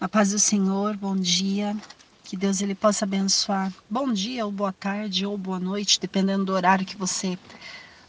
[0.00, 1.76] A paz do Senhor, bom dia.
[2.22, 3.72] Que Deus ele possa abençoar.
[3.90, 7.36] Bom dia, ou boa tarde, ou boa noite, dependendo do horário que você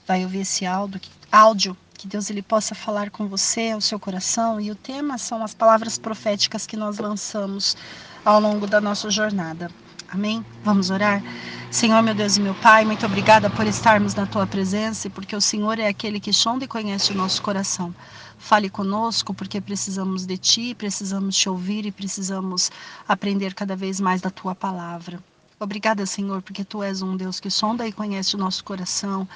[0.07, 1.01] vai ouvir esse áudio.
[1.31, 1.75] áudio.
[1.95, 4.61] Que Deus ele possa falar com você, o seu coração.
[4.61, 7.75] E o tema são as palavras proféticas que nós lançamos
[8.23, 9.71] ao longo da nossa jornada.
[10.09, 10.45] Amém?
[10.63, 11.23] Vamos orar?
[11.71, 15.35] Senhor, meu Deus e meu Pai, muito obrigada por estarmos na tua presença e porque
[15.35, 17.93] o Senhor é aquele que sonda e conhece o nosso coração.
[18.39, 22.71] Fale conosco, porque precisamos de Ti, precisamos te ouvir e precisamos
[23.07, 25.23] aprender cada vez mais da Tua palavra.
[25.59, 29.29] Obrigada, Senhor, porque Tu és um Deus que sonda e conhece o nosso coração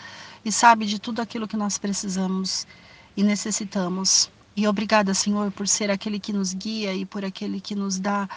[0.43, 2.65] e sabe de tudo aquilo que nós precisamos
[3.15, 4.31] e necessitamos.
[4.55, 8.27] E obrigada, Senhor, por ser aquele que nos guia e por aquele que nos dá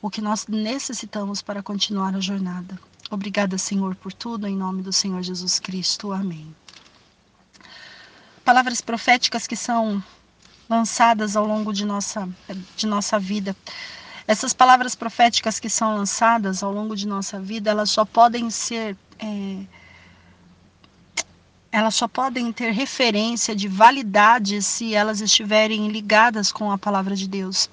[0.00, 2.89] o que nós necessitamos para continuar a jornada.
[3.10, 6.12] Obrigada, Senhor, por tudo, em nome do Senhor Jesus Cristo.
[6.12, 6.54] Amém
[8.50, 10.02] palavras proféticas que são
[10.68, 12.28] lançadas ao longo de nossa,
[12.76, 13.56] de nossa vida.
[14.26, 18.96] Essas palavras proféticas que são lançadas ao longo de nossa vida, elas só podem ser.
[19.20, 19.58] É,
[21.70, 27.28] elas só podem ter referência de validade se elas estiverem ligadas com a palavra de
[27.28, 27.70] Deus.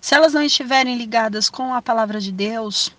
[0.00, 2.92] Se elas não estiverem ligadas com a palavra de Deus,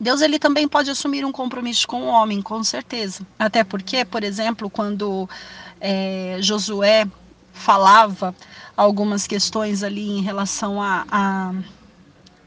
[0.00, 3.26] Deus ele também pode assumir um compromisso com o homem, com certeza.
[3.38, 5.28] Até porque, por exemplo, quando
[5.80, 7.06] é, Josué
[7.52, 8.34] falava
[8.76, 11.52] algumas questões ali em relação a, a,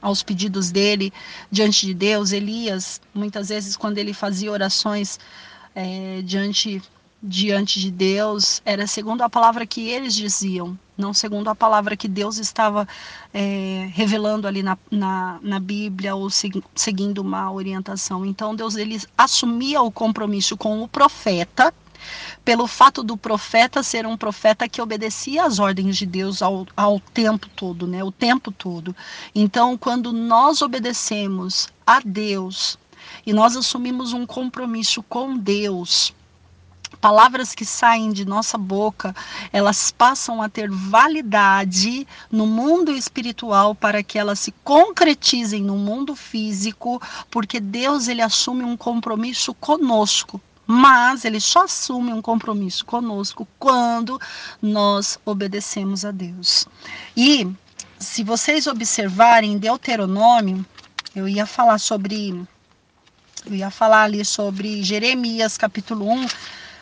[0.02, 1.12] aos pedidos dele
[1.52, 5.20] diante de Deus, Elias, muitas vezes quando ele fazia orações
[5.76, 6.82] é, diante
[7.22, 12.08] diante de Deus era segundo a palavra que eles diziam, não segundo a palavra que
[12.08, 12.88] Deus estava
[13.34, 18.26] é, revelando ali na, na, na Bíblia ou seguindo uma orientação.
[18.26, 21.74] Então Deus ele assumia o compromisso com o profeta,
[22.44, 27.00] pelo fato do profeta ser um profeta que obedecia às ordens de Deus ao, ao
[27.00, 28.04] tempo todo, né?
[28.04, 28.96] O tempo todo.
[29.36, 32.80] Então, quando nós obedecemos a Deus
[33.24, 36.12] e nós assumimos um compromisso com Deus,
[37.02, 39.14] palavras que saem de nossa boca,
[39.52, 46.16] elas passam a ter validade no mundo espiritual para que elas se concretizem no mundo
[46.16, 47.02] físico,
[47.32, 50.40] porque Deus ele assume um compromisso conosco.
[50.68, 54.22] Mas ele só assume um compromisso conosco quando
[54.62, 56.68] nós obedecemos a Deus.
[57.18, 57.46] E
[58.00, 60.66] se vocês observarem Deuteronômio,
[61.16, 62.46] eu ia falar sobre
[63.46, 66.28] eu ia falar ali sobre Jeremias capítulo 1,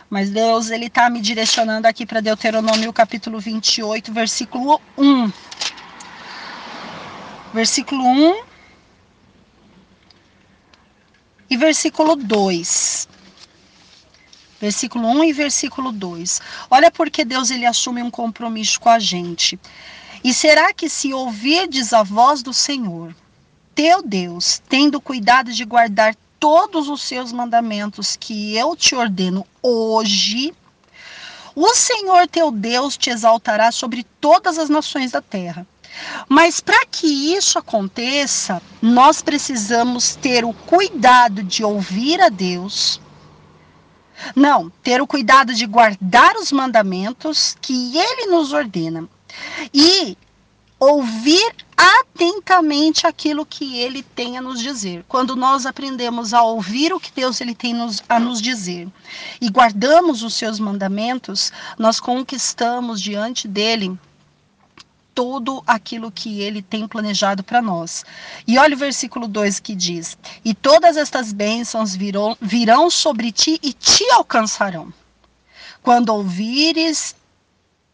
[0.09, 5.31] mas Deus ele está me direcionando aqui para Deuteronômio capítulo 28, versículo 1.
[7.53, 8.43] Versículo 1
[11.49, 13.07] e versículo 2.
[14.59, 16.41] Versículo 1 e versículo 2.
[16.71, 19.59] Olha porque Deus ele assume um compromisso com a gente.
[20.23, 23.15] E será que se ouvirdes a voz do Senhor,
[23.73, 30.53] teu Deus, tendo cuidado de guardar todos os seus mandamentos que eu te ordeno hoje,
[31.55, 35.67] o Senhor teu Deus te exaltará sobre todas as nações da terra.
[36.27, 43.01] Mas para que isso aconteça, nós precisamos ter o cuidado de ouvir a Deus.
[44.35, 49.07] Não, ter o cuidado de guardar os mandamentos que ele nos ordena.
[49.73, 50.17] E
[50.79, 55.05] ouvir atentamente aquilo que ele tem a nos dizer.
[55.07, 58.89] Quando nós aprendemos a ouvir o que Deus ele tem nos, a nos dizer
[59.39, 63.97] e guardamos os seus mandamentos, nós conquistamos diante dele
[65.15, 68.05] tudo aquilo que ele tem planejado para nós.
[68.45, 73.57] E olha o versículo 2 que diz: E todas estas bênçãos virão, virão sobre ti
[73.63, 74.93] e te alcançarão.
[75.81, 77.15] Quando ouvires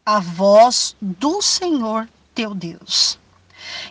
[0.03, 3.19] a voz do Senhor teu Deus.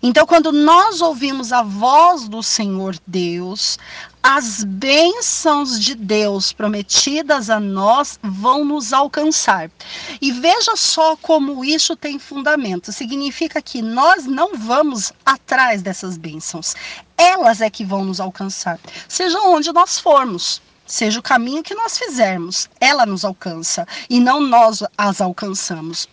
[0.03, 3.79] Então, quando nós ouvimos a voz do Senhor Deus,
[4.23, 9.71] as bênçãos de Deus prometidas a nós vão nos alcançar.
[10.21, 12.91] E veja só como isso tem fundamento.
[12.91, 16.75] Significa que nós não vamos atrás dessas bênçãos.
[17.19, 18.79] Elas é que vão nos alcançar,
[19.09, 20.63] seja onde nós formos.
[20.87, 26.07] Seja o caminho que nós fizermos, ela nos alcança e não nós as alcançamos.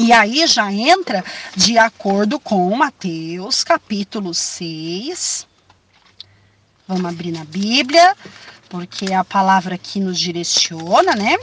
[0.00, 1.24] E aí já entra
[1.56, 5.44] de acordo com Mateus capítulo 6.
[6.86, 8.16] Vamos abrir na Bíblia,
[8.68, 11.36] porque é a palavra que nos direciona, né?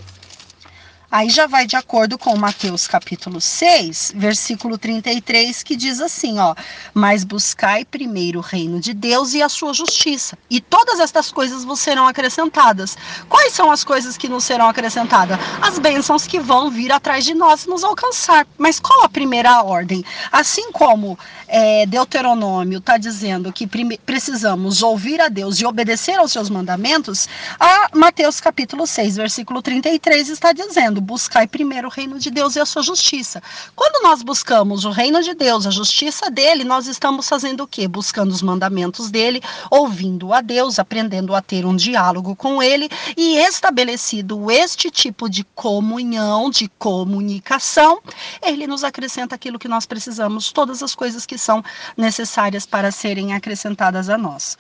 [1.16, 6.54] Aí já vai de acordo com Mateus capítulo 6, versículo 33, que diz assim, ó:
[6.94, 11.64] "Mas buscai primeiro o reino de Deus e a sua justiça, e todas estas coisas
[11.64, 12.98] vos serão acrescentadas".
[13.30, 15.40] Quais são as coisas que nos serão acrescentadas?
[15.62, 18.46] As bênçãos que vão vir atrás de nós nos alcançar.
[18.58, 20.04] Mas qual a primeira ordem?
[20.34, 23.68] Assim como é, Deuteronômio está dizendo que
[24.06, 27.28] precisamos ouvir a Deus e obedecer aos seus mandamentos,
[27.60, 32.60] a Mateus capítulo 6, versículo 33 está dizendo: buscai primeiro o reino de Deus e
[32.60, 33.42] a sua justiça.
[33.76, 37.88] Quando nós buscamos o reino de Deus, a justiça dele, nós estamos fazendo o quê?
[37.88, 43.38] Buscando os mandamentos dele, ouvindo a Deus, aprendendo a ter um diálogo com ele e
[43.38, 48.00] estabelecido este tipo de comunhão, de comunicação,
[48.42, 51.64] ele nos acrescenta aquilo que nós precisamos, todas as coisas que são
[51.96, 54.58] necessárias para serem acrescentadas a nós.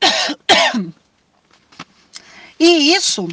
[2.58, 3.28] E isso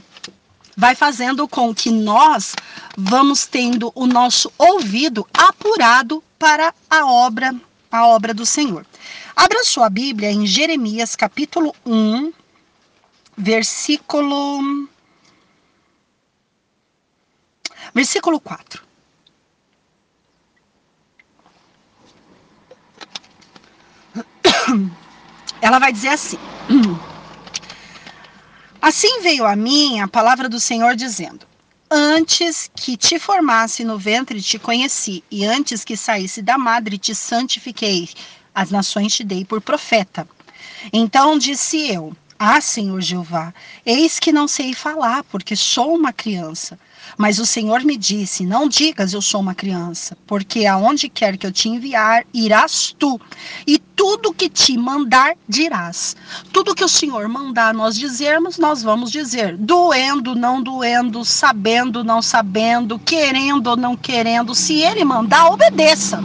[0.76, 2.54] vai fazendo com que nós
[2.98, 7.56] vamos tendo o nosso ouvido apurado para a obra,
[7.90, 8.86] a obra do Senhor.
[9.36, 12.34] Abra sua Bíblia em Jeremias capítulo 1,
[13.38, 14.90] versículo
[17.94, 18.83] versículo 4.
[25.62, 26.38] Ela vai dizer assim:
[28.82, 31.46] Assim veio a mim a palavra do Senhor dizendo:
[31.90, 37.14] Antes que te formasse no ventre te conheci, e antes que saísse da madre te
[37.14, 38.10] santifiquei.
[38.54, 40.28] As nações te dei por profeta.
[40.92, 43.54] Então disse eu: Ah, Senhor Jeová,
[43.86, 46.80] eis que não sei falar, porque sou uma criança.
[47.18, 51.46] Mas o Senhor me disse: Não digas eu sou uma criança, porque aonde quer que
[51.46, 53.20] eu te enviar, irás tu,
[53.66, 56.16] e tudo que te mandar, dirás.
[56.52, 62.22] Tudo que o Senhor mandar nós dizermos, nós vamos dizer, doendo, não doendo, sabendo, não
[62.22, 64.56] sabendo, querendo ou não querendo.
[64.56, 66.24] Se ele mandar, obedeça.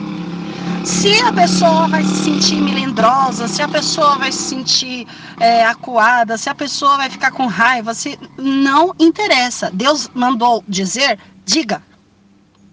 [0.84, 5.06] Se a pessoa vai se sentir melindrosa, se a pessoa vai se sentir
[5.38, 9.70] é, acuada, se a pessoa vai ficar com raiva, se não interessa.
[9.70, 11.82] Deus mandou dizer, diga,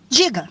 [0.10, 0.50] diga.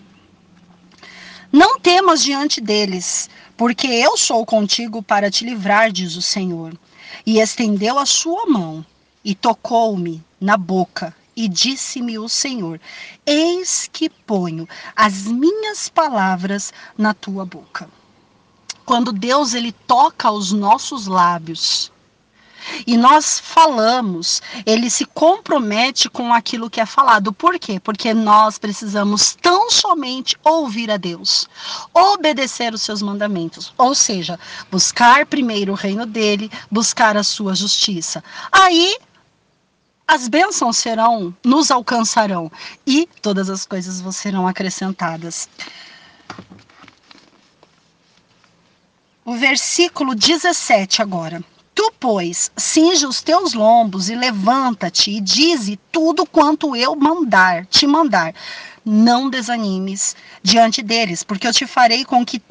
[1.51, 6.77] Não temas diante deles, porque eu sou contigo para te livrar, diz o Senhor.
[7.25, 8.85] E estendeu a sua mão
[9.23, 12.79] e tocou-me na boca e disse-me o Senhor:
[13.25, 17.89] Eis que ponho as minhas palavras na tua boca.
[18.85, 21.91] Quando Deus ele toca os nossos lábios,
[22.85, 27.31] e nós falamos, ele se compromete com aquilo que é falado.
[27.31, 27.79] Por quê?
[27.79, 31.47] Porque nós precisamos tão somente ouvir a Deus,
[31.93, 34.39] obedecer os seus mandamentos, ou seja,
[34.71, 38.23] buscar primeiro o reino dele, buscar a sua justiça.
[38.51, 38.97] Aí
[40.07, 42.51] as bênçãos serão, nos alcançarão
[42.85, 45.49] e todas as coisas serão acrescentadas.
[49.23, 51.43] O versículo 17 agora.
[51.73, 57.85] Tu, pois, cinge os teus lombos e levanta-te e dize tudo quanto eu mandar, te
[57.85, 58.33] mandar.
[58.85, 62.41] Não desanimes diante deles, porque eu te farei com que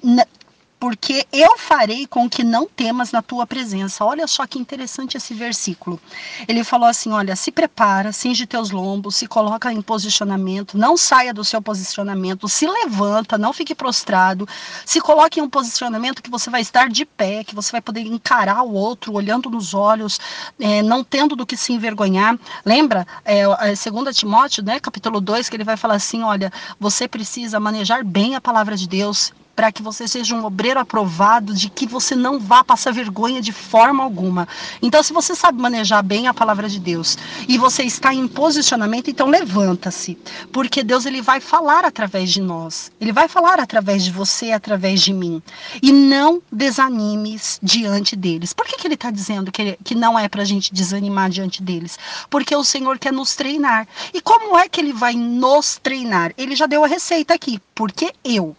[0.85, 4.05] porque eu farei com que não temas na tua presença.
[4.05, 5.99] Olha só que interessante esse versículo.
[6.47, 11.33] Ele falou assim: olha, se prepara, cinge teus lombos, se coloca em posicionamento, não saia
[11.33, 14.47] do seu posicionamento, se levanta, não fique prostrado,
[14.85, 18.03] se coloque em um posicionamento que você vai estar de pé, que você vai poder
[18.03, 20.21] encarar o outro, olhando nos olhos,
[20.61, 22.39] é, não tendo do que se envergonhar.
[22.63, 27.09] Lembra, é, é, 2 Timóteo, né, capítulo 2, que ele vai falar assim: olha, você
[27.09, 31.69] precisa manejar bem a palavra de Deus para que você seja um obreiro aprovado, de
[31.69, 34.49] que você não vá passar vergonha de forma alguma.
[34.83, 37.17] Então, se você sabe manejar bem a palavra de Deus
[37.49, 40.19] e você está em posicionamento, então levanta-se,
[40.53, 42.91] porque Deus ele vai falar através de nós.
[43.01, 45.43] Ele vai falar através de você, através de mim.
[45.83, 48.53] E não desanimes diante deles.
[48.53, 51.63] Por que, que ele está dizendo que, que não é para a gente desanimar diante
[51.63, 51.99] deles?
[52.29, 53.87] Porque o Senhor quer nos treinar.
[54.13, 56.33] E como é que ele vai nos treinar?
[56.37, 57.61] Ele já deu a receita aqui.
[57.75, 58.57] Porque eu,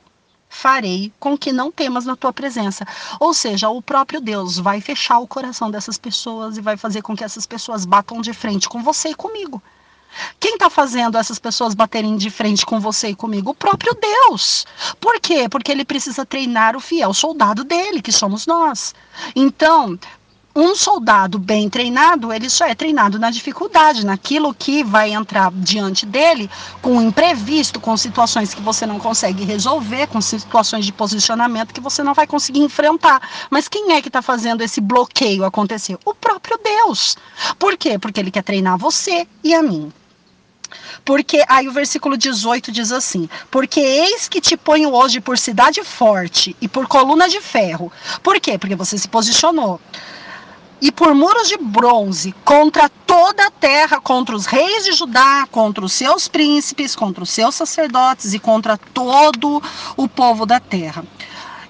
[0.55, 2.87] farei com que não temas na tua presença.
[3.19, 7.15] Ou seja, o próprio Deus vai fechar o coração dessas pessoas e vai fazer com
[7.15, 9.61] que essas pessoas batam de frente com você e comigo.
[10.39, 13.51] Quem está fazendo essas pessoas baterem de frente com você e comigo?
[13.51, 14.65] O próprio Deus.
[14.99, 15.49] Por quê?
[15.49, 18.95] Porque ele precisa treinar o fiel soldado dele, que somos nós.
[19.35, 19.99] Então,
[20.55, 26.05] um soldado bem treinado, ele só é treinado na dificuldade, naquilo que vai entrar diante
[26.05, 26.49] dele
[26.81, 32.01] com imprevisto, com situações que você não consegue resolver, com situações de posicionamento que você
[32.01, 33.21] não vai conseguir enfrentar.
[33.49, 35.97] Mas quem é que está fazendo esse bloqueio acontecer?
[36.05, 37.17] O próprio Deus.
[37.59, 37.99] Por quê?
[37.99, 39.91] Porque ele quer treinar você e a mim.
[41.03, 45.83] Porque aí o versículo 18 diz assim: Porque eis que te ponho hoje por cidade
[45.83, 47.91] forte e por coluna de ferro.
[48.23, 48.57] Por quê?
[48.57, 49.79] Porque você se posicionou
[50.81, 55.83] e por muros de bronze contra toda a terra, contra os reis de Judá, contra
[55.83, 59.61] os seus príncipes, contra os seus sacerdotes e contra todo
[59.95, 61.05] o povo da terra.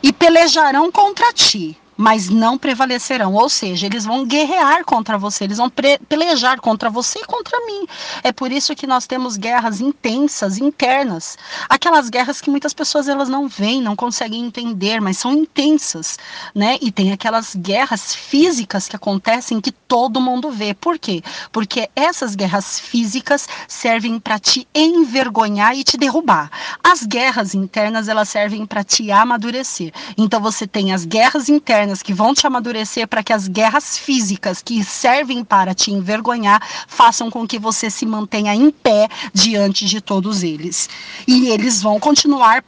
[0.01, 3.33] E pelejarão contra ti, mas não prevalecerão.
[3.33, 5.71] Ou seja, eles vão guerrear contra você, eles vão
[6.07, 7.85] pelejar contra você e contra mim.
[8.23, 11.37] É por isso que nós temos guerras intensas, internas.
[11.69, 16.17] Aquelas guerras que muitas pessoas elas não veem, não conseguem entender, mas são intensas,
[16.53, 16.77] né?
[16.81, 20.73] E tem aquelas guerras físicas que acontecem que todo mundo vê.
[20.73, 21.21] Por quê?
[21.51, 26.51] Porque essas guerras físicas servem para te envergonhar e te derrubar.
[26.83, 29.93] As guerras internas, elas servem para te amadurecer.
[30.17, 33.97] Então você tem as guerras internas internas que vão te amadurecer para que as guerras
[33.97, 39.85] físicas que servem para te envergonhar façam com que você se mantenha em pé diante
[39.85, 40.89] de todos eles.
[41.27, 42.63] E eles vão continuar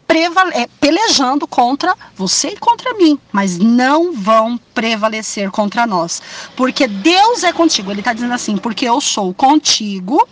[0.54, 6.22] é, pelejando contra você e contra mim, mas não vão prevalecer contra nós.
[6.56, 7.92] Porque Deus é contigo.
[7.92, 10.28] Ele está dizendo assim: porque eu sou contigo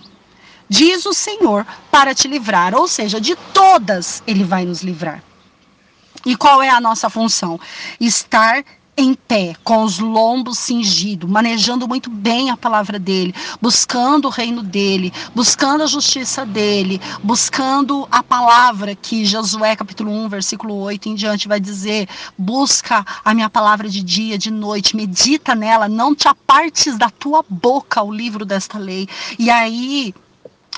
[0.67, 2.73] diz o Senhor, para te livrar.
[2.73, 5.21] Ou seja, de todas ele vai nos livrar.
[6.25, 7.59] E qual é a nossa função?
[7.99, 8.63] Estar
[8.97, 14.63] em pé, com os lombos cingidos, manejando muito bem a palavra dele, buscando o reino
[14.63, 21.15] dele, buscando a justiça dele, buscando a palavra que Josué capítulo 1, versículo 8 em
[21.15, 26.27] diante vai dizer: busca a minha palavra de dia, de noite, medita nela, não te
[26.27, 29.07] apartes da tua boca o livro desta lei.
[29.37, 30.13] E aí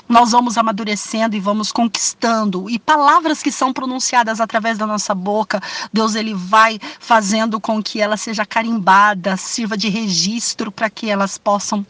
[0.08, 2.68] nós vamos amadurecendo e vamos conquistando.
[2.70, 5.60] E palavras que são pronunciadas através da nossa boca,
[5.92, 11.36] Deus ele vai fazendo com que ela seja carimbada, sirva de registro para que elas
[11.36, 11.86] possam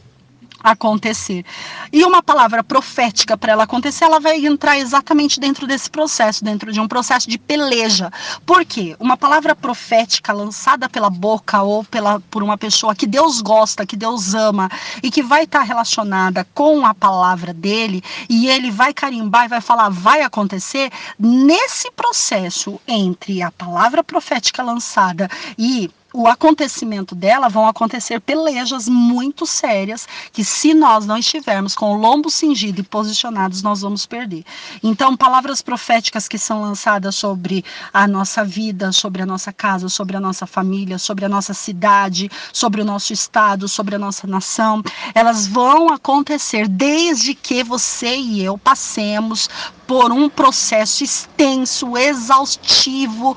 [0.63, 1.45] acontecer.
[1.93, 6.73] E uma palavra profética para ela acontecer, ela vai entrar exatamente dentro desse processo, dentro
[6.73, 8.11] de um processo de peleja.
[8.45, 8.97] Por quê?
[8.99, 13.97] Uma palavra profética lançada pela boca ou pela, por uma pessoa que Deus gosta, que
[13.97, 14.69] Deus ama
[15.03, 19.49] e que vai estar tá relacionada com a palavra dele e ele vai carimbar e
[19.49, 27.49] vai falar vai acontecer nesse processo entre a palavra profética lançada e o acontecimento dela
[27.49, 32.85] vão acontecer pelejas muito sérias que se nós não estivermos com o lombo cingido e
[32.85, 34.45] posicionados nós vamos perder.
[34.83, 40.17] Então, palavras proféticas que são lançadas sobre a nossa vida, sobre a nossa casa, sobre
[40.17, 44.83] a nossa família, sobre a nossa cidade, sobre o nosso estado, sobre a nossa nação,
[45.15, 49.49] elas vão acontecer desde que você e eu passemos
[49.87, 53.37] por um processo extenso, exaustivo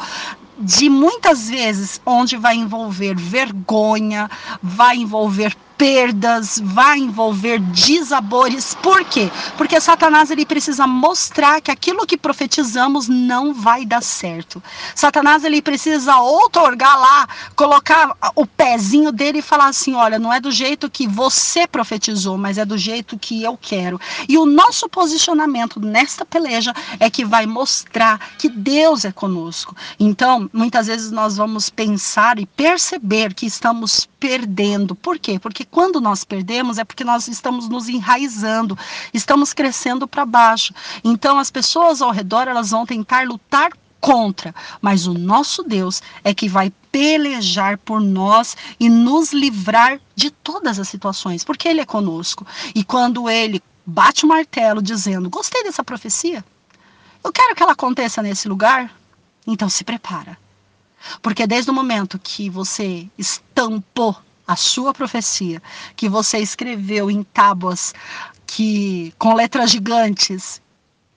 [0.58, 4.30] de muitas vezes onde vai envolver vergonha,
[4.62, 8.76] vai envolver perdas, vai envolver desabores.
[8.84, 9.32] Por quê?
[9.58, 14.62] Porque Satanás ele precisa mostrar que aquilo que profetizamos não vai dar certo.
[14.94, 20.40] Satanás ele precisa outorgar lá, colocar o pezinho dele e falar assim: olha, não é
[20.40, 24.00] do jeito que você profetizou, mas é do jeito que eu quero.
[24.30, 29.76] E o nosso posicionamento nesta peleja é que vai mostrar que Deus é conosco.
[30.00, 34.94] Então, muitas vezes nós vamos pensar e perceber que estamos perdendo.
[34.94, 35.40] Por quê?
[35.40, 38.78] Porque quando nós perdemos é porque nós estamos nos enraizando,
[39.14, 40.74] estamos crescendo para baixo.
[41.04, 46.34] Então as pessoas ao redor elas vão tentar lutar contra, mas o nosso Deus é
[46.34, 51.86] que vai pelejar por nós e nos livrar de todas as situações, porque ele é
[51.86, 52.46] conosco.
[52.76, 56.44] E quando ele bate o martelo dizendo: "Gostei dessa profecia.
[57.24, 58.92] Eu quero que ela aconteça nesse lugar",
[59.48, 60.38] então se prepara.
[61.22, 64.16] Porque desde o momento que você estampou
[64.52, 65.62] a sua profecia,
[65.96, 67.94] que você escreveu em tábuas
[68.46, 70.62] que com letras gigantes,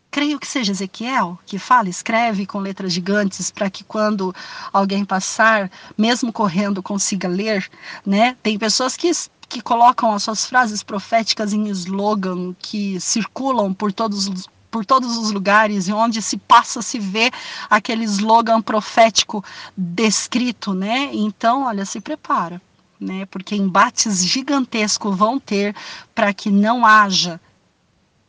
[0.09, 4.33] creio que seja Ezequiel que fala, escreve com letras gigantes para que quando
[4.73, 7.69] alguém passar, mesmo correndo, consiga ler,
[8.07, 8.37] né?
[8.43, 9.11] Tem pessoas que
[9.47, 15.17] que colocam as suas frases proféticas em slogan que circulam por todos os por todos
[15.17, 17.31] os lugares e onde se passa se vê
[17.71, 19.45] aquele slogan profético
[19.77, 21.11] descrito, né?
[21.13, 22.61] Então, olha, se prepara,
[23.01, 23.27] né?
[23.27, 25.75] Porque embates gigantescos vão ter
[26.15, 27.41] para que não haja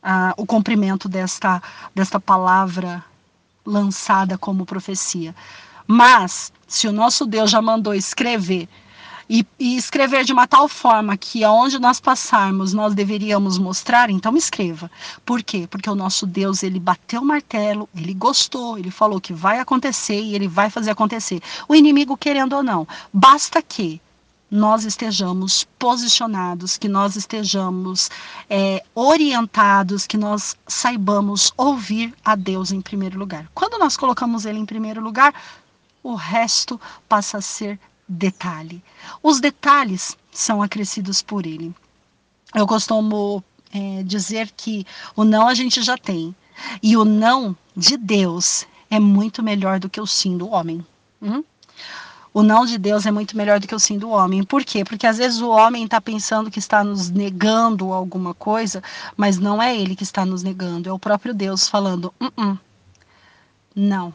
[0.01, 1.61] ah, o cumprimento desta,
[1.93, 3.03] desta palavra
[3.65, 5.35] lançada como profecia.
[5.87, 8.67] Mas, se o nosso Deus já mandou escrever
[9.29, 14.37] e, e, escrever de uma tal forma que aonde nós passarmos nós deveríamos mostrar, então
[14.37, 14.89] escreva.
[15.25, 15.67] Por quê?
[15.67, 20.21] Porque o nosso Deus, ele bateu o martelo, ele gostou, ele falou que vai acontecer
[20.21, 21.41] e ele vai fazer acontecer.
[21.67, 23.99] O inimigo querendo ou não, basta que
[24.49, 28.09] nós estejamos posicionados, que nós estejamos
[28.49, 33.49] é, orientados, que nós saibamos ouvir a Deus em primeiro lugar.
[33.53, 35.33] Quando nós colocamos Ele em primeiro lugar,
[36.03, 38.83] o resto passa a ser detalhe.
[39.21, 41.73] Os detalhes são acrescidos por Ele.
[42.53, 44.85] Eu costumo é, dizer que
[45.15, 46.33] o não a gente já tem,
[46.81, 50.85] e o não de Deus é muito melhor do que o sim do homem.
[51.21, 51.43] Hum?
[52.35, 54.43] O não de Deus é muito melhor do que o sim do homem.
[54.43, 54.83] Por quê?
[54.83, 58.83] Porque às vezes o homem está pensando que está nos negando alguma coisa,
[59.15, 62.59] mas não é ele que está nos negando, é o próprio Deus falando: uh -uh,
[63.73, 64.13] não,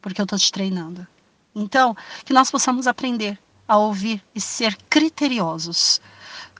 [0.00, 1.06] porque eu estou te treinando.
[1.54, 3.38] Então, que nós possamos aprender
[3.68, 6.00] a ouvir e ser criteriosos,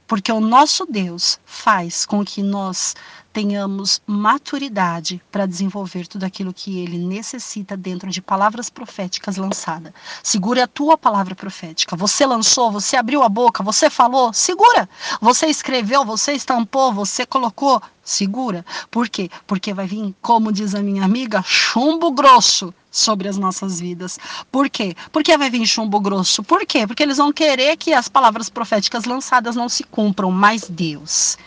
[0.06, 2.94] porque o nosso Deus faz com que nós
[3.32, 9.92] tenhamos maturidade para desenvolver tudo aquilo que ele necessita dentro de palavras proféticas lançadas.
[10.22, 11.96] Segure a tua palavra profética.
[11.96, 14.88] Você lançou, você abriu a boca, você falou, segura.
[15.20, 18.64] Você escreveu, você estampou, você colocou, segura.
[18.90, 19.30] Por quê?
[19.46, 24.18] Porque vai vir, como diz a minha amiga, chumbo grosso sobre as nossas vidas.
[24.50, 24.94] Por quê?
[25.10, 26.42] Porque vai vir chumbo grosso.
[26.42, 26.86] Por quê?
[26.86, 31.38] Porque eles vão querer que as palavras proféticas lançadas não se cumpram, mas Deus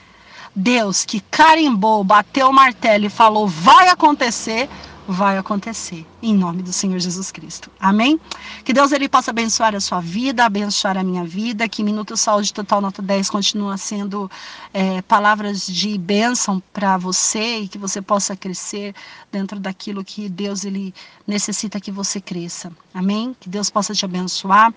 [0.55, 4.69] Deus que carimbou, bateu o martelo e falou vai acontecer,
[5.07, 7.69] vai acontecer, em nome do Senhor Jesus Cristo.
[7.79, 8.19] Amém?
[8.63, 12.53] Que Deus ele possa abençoar a sua vida, abençoar a minha vida, que Minuto Saúde
[12.53, 14.31] Total Nota 10 continua sendo
[14.73, 18.95] é, palavras de bênção para você e que você possa crescer
[19.31, 20.93] dentro daquilo que Deus ele
[21.27, 22.71] necessita que você cresça.
[22.93, 23.35] Amém?
[23.39, 24.73] Que Deus possa te abençoar,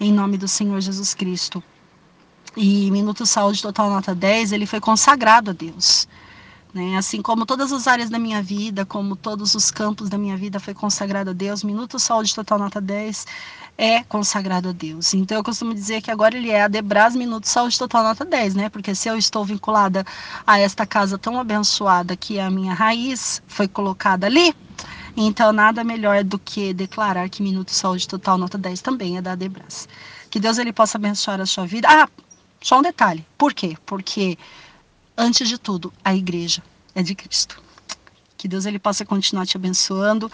[0.00, 1.62] em nome do Senhor Jesus Cristo.
[2.60, 6.08] E Minuto Saúde Total Nota 10, ele foi consagrado a Deus.
[6.74, 6.96] Né?
[6.96, 10.58] Assim como todas as áreas da minha vida, como todos os campos da minha vida
[10.58, 13.26] foi consagrado a Deus, Minuto Saúde Total Nota 10
[13.78, 15.14] é consagrado a Deus.
[15.14, 18.56] Então eu costumo dizer que agora ele é a Debras Minuto Saúde Total Nota 10,
[18.56, 18.68] né?
[18.68, 20.04] Porque se eu estou vinculada
[20.44, 24.52] a esta casa tão abençoada que é a minha raiz, foi colocada ali,
[25.16, 29.36] então nada melhor do que declarar que Minuto Saúde Total Nota 10 também é da
[29.36, 29.88] Debras.
[30.28, 31.86] Que Deus ele possa abençoar a sua vida.
[31.88, 32.08] Ah,
[32.60, 33.26] só um detalhe.
[33.36, 33.76] Por quê?
[33.86, 34.38] Porque,
[35.16, 36.62] antes de tudo, a igreja
[36.94, 37.62] é de Cristo.
[38.36, 40.30] Que Deus ele possa continuar te abençoando.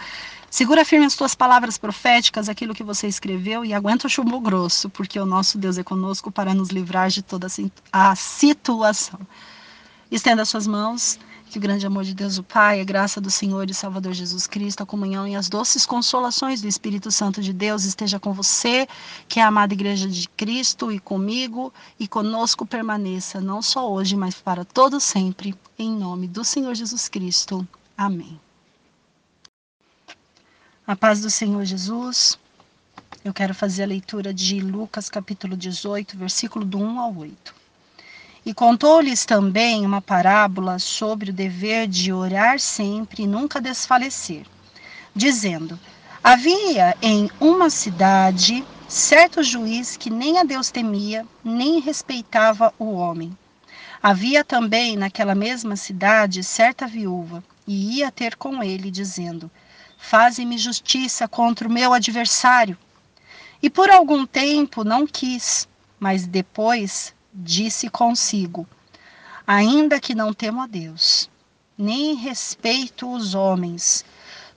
[0.49, 4.89] Segura firme as tuas palavras proféticas, aquilo que você escreveu, e aguenta o chumbo grosso,
[4.89, 7.47] porque o nosso Deus é conosco para nos livrar de toda
[7.91, 9.19] a situação.
[10.09, 11.19] Estenda as suas mãos.
[11.49, 14.45] Que o grande amor de Deus, o Pai, a graça do Senhor e Salvador Jesus
[14.45, 18.87] Cristo, a comunhão e as doces consolações do Espírito Santo de Deus esteja com você,
[19.27, 24.15] que é a amada Igreja de Cristo, e comigo e conosco permaneça, não só hoje,
[24.15, 27.65] mas para todo sempre, em nome do Senhor Jesus Cristo.
[27.97, 28.39] Amém.
[30.85, 32.37] A paz do Senhor Jesus.
[33.23, 37.64] Eu quero fazer a leitura de Lucas capítulo 18, versículo do 1 ao 8.
[38.45, 44.45] E contou-lhes também uma parábola sobre o dever de orar sempre e nunca desfalecer,
[45.15, 45.79] dizendo:
[46.23, 53.35] Havia em uma cidade certo juiz que nem a Deus temia, nem respeitava o homem.
[54.01, 59.49] Havia também naquela mesma cidade certa viúva, e ia ter com ele, dizendo:
[59.97, 62.77] Faze-me justiça contra o meu adversário.
[63.59, 65.67] E por algum tempo não quis,
[65.99, 68.65] mas depois disse consigo:
[69.45, 71.29] Ainda que não temo a Deus,
[71.77, 74.05] nem respeito os homens,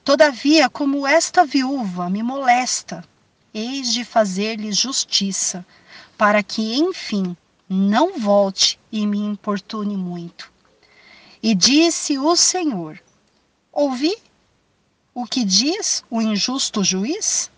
[0.04, 3.04] todavia, como esta viúva me molesta,
[3.52, 5.66] eis de fazer-lhe justiça,
[6.16, 7.36] para que, enfim,
[7.68, 10.52] não volte e me importune muito.
[11.42, 13.02] E disse o Senhor:
[13.72, 14.14] Ouvi
[15.12, 17.50] o que diz o injusto juiz?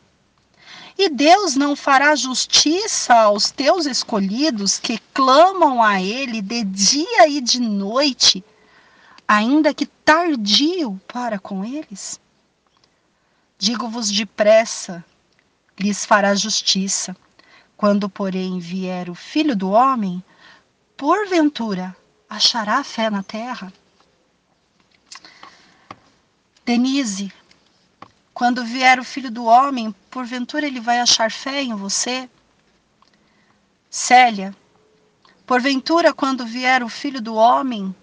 [1.02, 7.40] E Deus não fará justiça aos teus escolhidos que clamam a Ele de dia e
[7.40, 8.44] de noite,
[9.26, 12.20] ainda que tardio para com eles?
[13.56, 15.02] Digo-vos depressa,
[15.78, 17.16] lhes fará justiça.
[17.78, 20.22] Quando, porém, vier o filho do homem,
[20.98, 21.96] porventura
[22.28, 23.72] achará fé na terra?
[26.62, 27.32] Denise,
[28.34, 32.28] quando vier o filho do homem, porventura ele vai achar fé em você?
[33.88, 34.54] Célia,
[35.46, 37.94] porventura quando vier o filho do homem,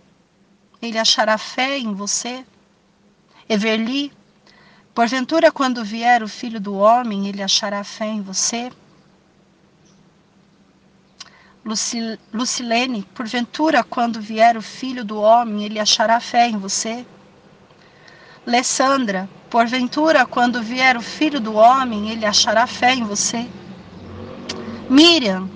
[0.82, 2.46] ele achará fé em você?
[3.50, 4.12] Everli,
[4.93, 8.72] porventura quando vier o filho do homem, ele achará fé em você?
[12.34, 17.06] Lucilene, porventura quando vier o filho do homem, ele achará fé em você?
[18.47, 23.45] Alessandra, porventura, quando vier o filho do homem, ele achará fé em você?
[24.89, 25.49] Miriam,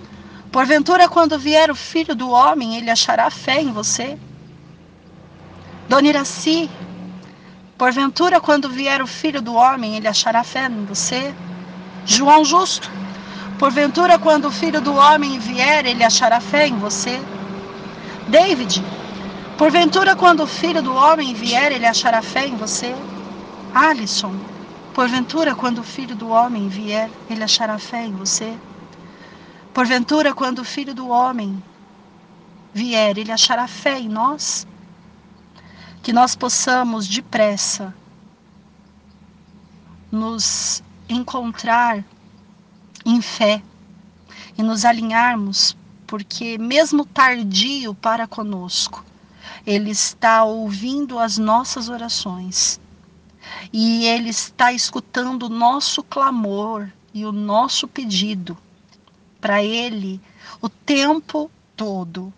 [0.51, 4.17] porventura quando vier o filho do homem, ele achará fé em você?
[5.88, 6.69] Dona Iraci,
[7.77, 11.34] porventura quando vier o filho do homem, ele achará fé em você?
[12.06, 12.91] João Justo,
[13.58, 17.21] porventura quando o filho do homem vier, ele achará fé em você?
[18.27, 18.84] David,
[19.62, 22.95] porventura quando o filho do homem vier, ele achará fé em você?
[23.76, 24.34] Alisson,
[24.91, 28.58] porventura quando o filho do homem vier, ele achará fé em você?
[29.71, 31.63] Porventura quando o filho do homem
[32.74, 34.65] vier, ele achará fé em nós?
[36.02, 37.93] Que nós possamos depressa
[40.12, 42.04] nos encontrar
[43.06, 43.62] em fé
[44.58, 49.11] e nos alinharmos, porque mesmo tardio para conosco,
[49.65, 52.80] ele está ouvindo as nossas orações
[53.71, 58.58] e ele está escutando o nosso clamor e o nosso pedido
[59.39, 60.21] para ele
[60.62, 62.34] o tempo todo.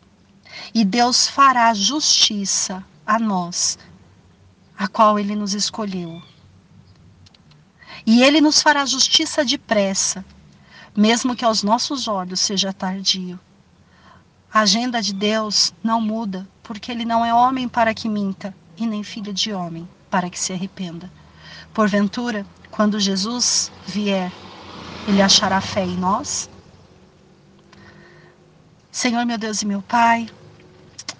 [0.73, 3.77] E Deus fará justiça a nós,
[4.77, 6.21] a qual ele nos escolheu.
[8.05, 10.23] E ele nos fará justiça depressa,
[10.95, 13.39] mesmo que aos nossos olhos seja tardio.
[14.53, 18.88] A agenda de Deus não muda, porque ele não é homem para que minta, e
[18.88, 21.12] nem filho de homem para que se arrependa.
[21.73, 24.32] Porventura, quando Jesus vier,
[25.08, 26.49] ele achará fé em nós?
[28.91, 30.30] Senhor, meu Deus e meu Pai,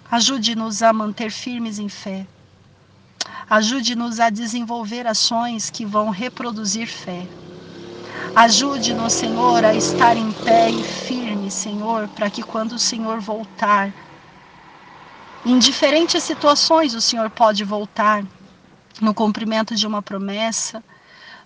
[0.10, 2.26] ajude-nos a manter firmes em fé
[3.50, 7.28] Ajude-nos a desenvolver ações que vão reproduzir fé.
[8.36, 13.94] Ajude-nos, Senhor, a estar em pé e firme, Senhor, para que quando o Senhor voltar,
[15.46, 18.26] em diferentes situações o Senhor pode voltar
[19.02, 20.84] no cumprimento de uma promessa,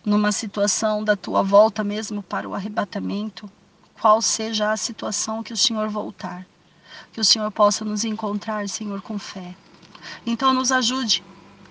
[0.06, 3.50] numa situação da tua volta mesmo para o arrebatamento,
[4.00, 6.46] qual seja a situação que o Senhor voltar,
[7.12, 9.56] que o Senhor possa nos encontrar, Senhor, com fé.
[10.26, 11.24] Então nos ajude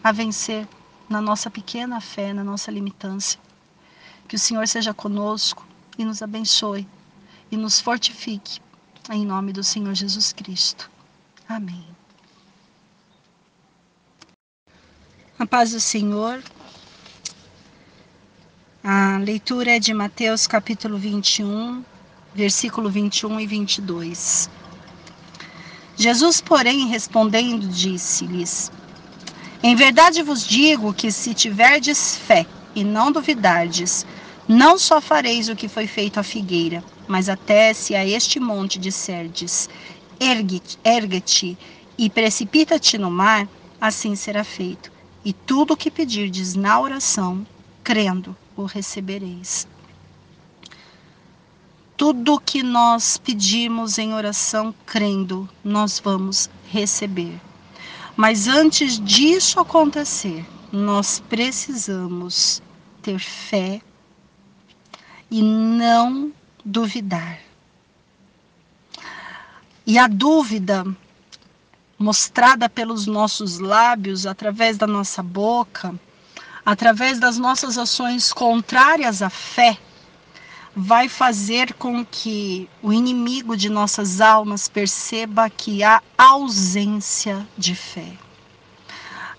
[0.03, 0.67] a vencer
[1.09, 3.39] na nossa pequena fé, na nossa limitância.
[4.27, 5.65] Que o Senhor seja conosco
[5.97, 6.89] e nos abençoe
[7.51, 8.61] e nos fortifique.
[9.11, 10.91] Em nome do Senhor Jesus Cristo.
[11.49, 11.96] Amém.
[15.39, 16.43] A paz do Senhor.
[18.83, 21.85] A leitura é de Mateus capítulo 21,
[22.35, 24.49] versículo 21 e 22.
[25.95, 28.73] Jesus, porém, respondendo, disse-lhes:
[29.63, 34.07] em verdade vos digo que se tiverdes fé e não duvidardes,
[34.49, 38.79] não só fareis o que foi feito à figueira, mas até se a este monte
[38.79, 39.69] disserdes,
[40.19, 41.59] ergue-te
[41.99, 43.47] e precipita-te no mar,
[43.79, 44.96] assim será feito.
[45.27, 47.45] E tudo o que pedirdes na oração,
[47.83, 49.67] crendo, o recebereis.
[51.97, 57.41] Tudo que nós pedimos em oração, crendo, nós vamos receber.
[58.17, 62.63] Mas antes disso acontecer, nós precisamos
[63.03, 63.83] ter fé
[65.29, 66.31] e não
[66.65, 67.41] duvidar.
[69.85, 70.87] E a dúvida
[71.99, 75.95] mostrada pelos nossos lábios, através da nossa boca,
[76.65, 79.79] através das nossas ações contrárias à fé,
[80.75, 88.13] vai fazer com que o inimigo de nossas almas perceba que há ausência de fé.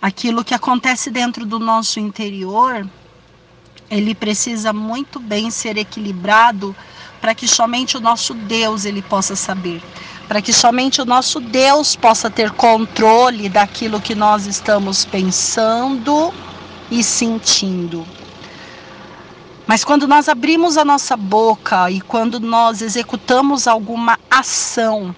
[0.01, 2.89] Aquilo que acontece dentro do nosso interior,
[3.89, 6.75] ele precisa muito bem ser equilibrado
[7.21, 9.81] para que somente o nosso Deus ele possa saber,
[10.27, 16.33] para que somente o nosso Deus possa ter controle daquilo que nós estamos pensando
[16.91, 18.05] e sentindo.
[19.65, 25.15] Mas quando nós abrimos a nossa boca e quando nós executamos alguma ação,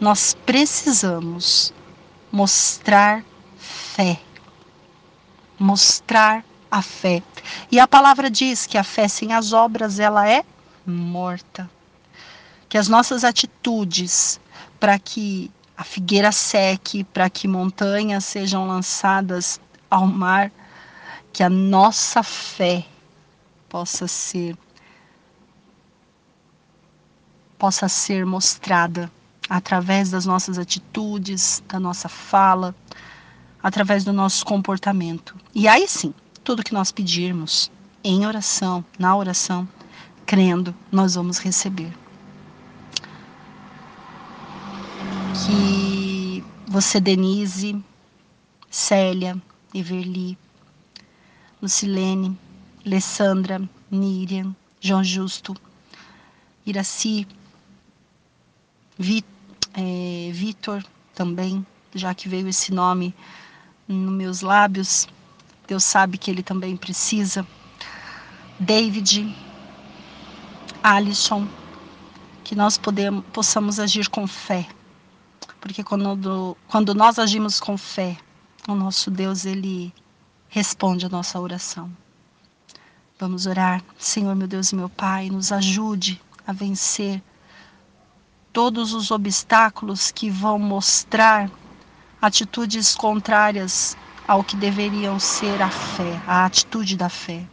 [0.00, 1.72] nós precisamos
[2.30, 3.24] mostrar
[3.56, 4.18] fé.
[5.58, 7.22] Mostrar a fé.
[7.70, 10.44] E a palavra diz que a fé sem as obras ela é
[10.86, 11.68] morta.
[12.68, 14.40] Que as nossas atitudes
[14.78, 20.50] para que a figueira seque, para que montanhas sejam lançadas ao mar,
[21.32, 22.84] que a nossa fé
[23.68, 24.56] possa ser
[27.58, 29.10] possa ser mostrada
[29.48, 32.74] através das nossas atitudes, da nossa fala,
[33.62, 35.34] através do nosso comportamento.
[35.54, 37.70] E aí sim, tudo que nós pedirmos
[38.04, 39.68] em oração, na oração,
[40.24, 41.92] crendo, nós vamos receber.
[45.46, 47.82] Que você, Denise,
[48.70, 49.40] Célia,
[49.74, 50.36] Everly,
[51.62, 52.38] Lucilene,
[52.84, 55.54] Alessandra, Miriam, João Justo
[56.68, 57.26] Iraci,
[59.72, 63.14] é, Vitor também, já que veio esse nome
[63.88, 65.08] nos meus lábios,
[65.66, 67.46] Deus sabe que ele também precisa.
[68.60, 69.34] David,
[70.82, 71.48] Alisson,
[72.44, 74.68] que nós podemos, possamos agir com fé.
[75.60, 78.16] Porque quando, quando nós agimos com fé,
[78.68, 79.92] o nosso Deus, ele
[80.48, 81.90] responde a nossa oração.
[83.18, 83.82] Vamos orar.
[83.98, 87.22] Senhor, meu Deus e meu Pai, nos ajude a vencer
[88.52, 91.50] todos os obstáculos que vão mostrar
[92.20, 97.46] atitudes contrárias ao que deveriam ser a fé, a atitude da fé.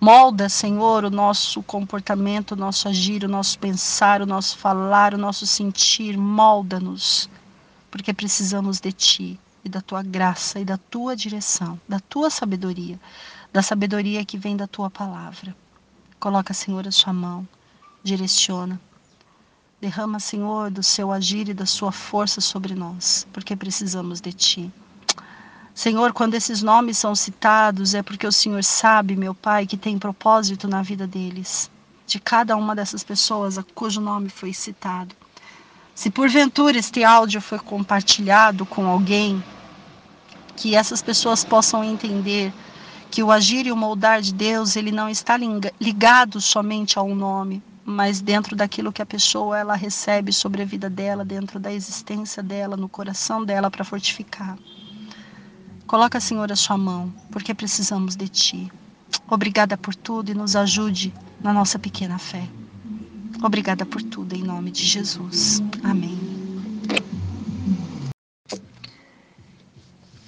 [0.00, 5.18] Molda, Senhor, o nosso comportamento, o nosso agir, o nosso pensar, o nosso falar, o
[5.18, 6.16] nosso sentir.
[6.16, 7.28] Molda-nos,
[7.90, 12.98] porque precisamos de Ti e da Tua graça e da Tua direção, da Tua sabedoria,
[13.52, 15.52] da sabedoria que vem da Tua palavra.
[16.20, 17.46] Coloca, Senhor, a Sua mão,
[18.00, 18.80] direciona.
[19.80, 24.72] Derrama, Senhor, do Seu agir e da Sua força sobre nós, porque precisamos de Ti.
[25.78, 29.96] Senhor, quando esses nomes são citados, é porque o Senhor sabe, meu Pai, que tem
[29.96, 31.70] propósito na vida deles,
[32.04, 35.14] de cada uma dessas pessoas cujo nome foi citado.
[35.94, 39.40] Se porventura este áudio foi compartilhado com alguém,
[40.56, 42.52] que essas pessoas possam entender
[43.08, 45.36] que o agir e o moldar de Deus, ele não está
[45.80, 50.66] ligado somente a um nome, mas dentro daquilo que a pessoa ela recebe sobre a
[50.66, 54.58] vida dela, dentro da existência dela, no coração dela para fortificar.
[55.88, 58.70] Coloca, Senhor, a sua mão, porque precisamos de Ti.
[59.26, 62.46] Obrigada por tudo e nos ajude na nossa pequena fé.
[63.42, 65.62] Obrigada por tudo, em nome de Jesus.
[65.82, 66.18] Amém.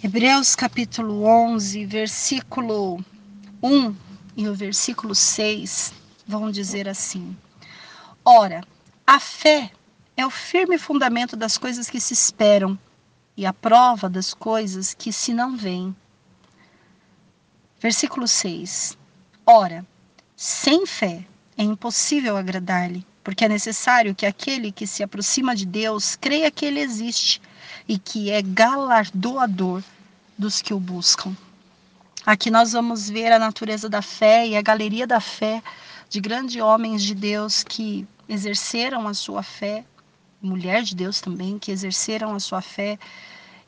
[0.02, 3.04] Hebreus capítulo 11, versículo
[3.62, 3.94] 1
[4.38, 5.92] e o versículo 6
[6.26, 7.36] vão dizer assim:
[8.24, 8.62] Ora,
[9.06, 9.70] a fé
[10.16, 12.78] é o firme fundamento das coisas que se esperam
[13.40, 15.96] e a prova das coisas que se não veem.
[17.80, 18.98] Versículo 6.
[19.46, 19.82] Ora,
[20.36, 21.24] sem fé
[21.56, 26.66] é impossível agradar-lhe, porque é necessário que aquele que se aproxima de Deus creia que
[26.66, 27.40] ele existe
[27.88, 29.82] e que é galardoador
[30.36, 31.34] dos que o buscam.
[32.26, 35.62] Aqui nós vamos ver a natureza da fé e a galeria da fé
[36.10, 39.86] de grandes homens de Deus que exerceram a sua fé
[40.42, 42.98] mulher de Deus também, que exerceram a sua fé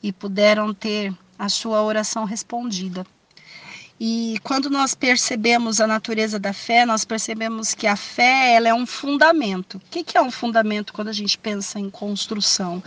[0.03, 3.07] e puderam ter a sua oração respondida.
[4.05, 8.75] E quando nós percebemos a natureza da fé, nós percebemos que a fé ela é
[8.75, 9.77] um fundamento.
[9.77, 12.83] O que é um fundamento quando a gente pensa em construção?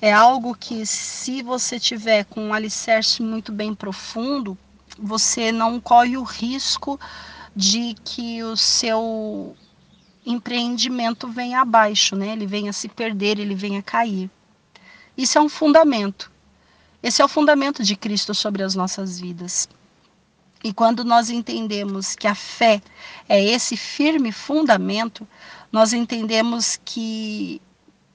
[0.00, 4.56] É algo que, se você tiver com um alicerce muito bem profundo,
[4.98, 6.98] você não corre o risco
[7.54, 9.54] de que o seu
[10.24, 12.32] empreendimento venha abaixo, né?
[12.32, 14.30] Ele venha se perder, ele venha cair.
[15.16, 16.32] Isso é um fundamento.
[17.04, 19.68] Esse é o fundamento de Cristo sobre as nossas vidas.
[20.64, 22.80] E quando nós entendemos que a fé
[23.28, 25.28] é esse firme fundamento,
[25.70, 27.60] nós entendemos que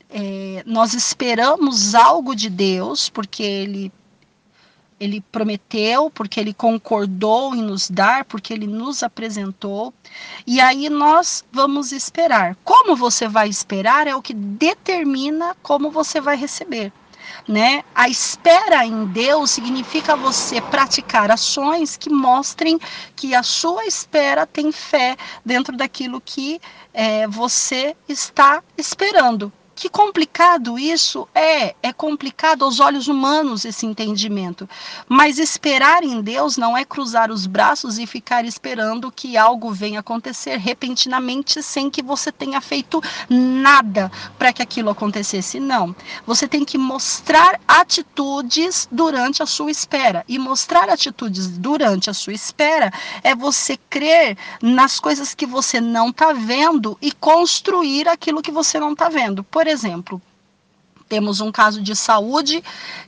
[0.09, 3.91] é, nós esperamos algo de Deus, porque Ele
[4.99, 9.93] ele prometeu, porque ele concordou em nos dar, porque ele nos apresentou.
[10.45, 12.57] E aí nós vamos esperar.
[12.65, 16.91] Como você vai esperar é o que determina como você vai receber.
[17.49, 17.81] Né?
[17.95, 22.77] A espera em Deus significa você praticar ações que mostrem
[23.15, 26.61] que a sua espera tem fé dentro daquilo que
[26.93, 29.51] é, você está esperando.
[29.79, 34.69] Que complicado isso é, é complicado aos olhos humanos esse entendimento.
[35.07, 40.01] Mas esperar em Deus não é cruzar os braços e ficar esperando que algo venha
[40.01, 45.61] acontecer repentinamente sem que você tenha feito nada para que aquilo acontecesse.
[45.61, 45.95] Não.
[46.27, 50.25] Você tem que mostrar atitudes durante a sua espera.
[50.27, 52.91] E mostrar atitudes durante a sua espera
[53.23, 58.77] é você crer nas coisas que você não está vendo e construir aquilo que você
[58.77, 59.41] não está vendo.
[59.41, 60.21] Por exemplo,
[61.09, 62.63] temos um caso de saúde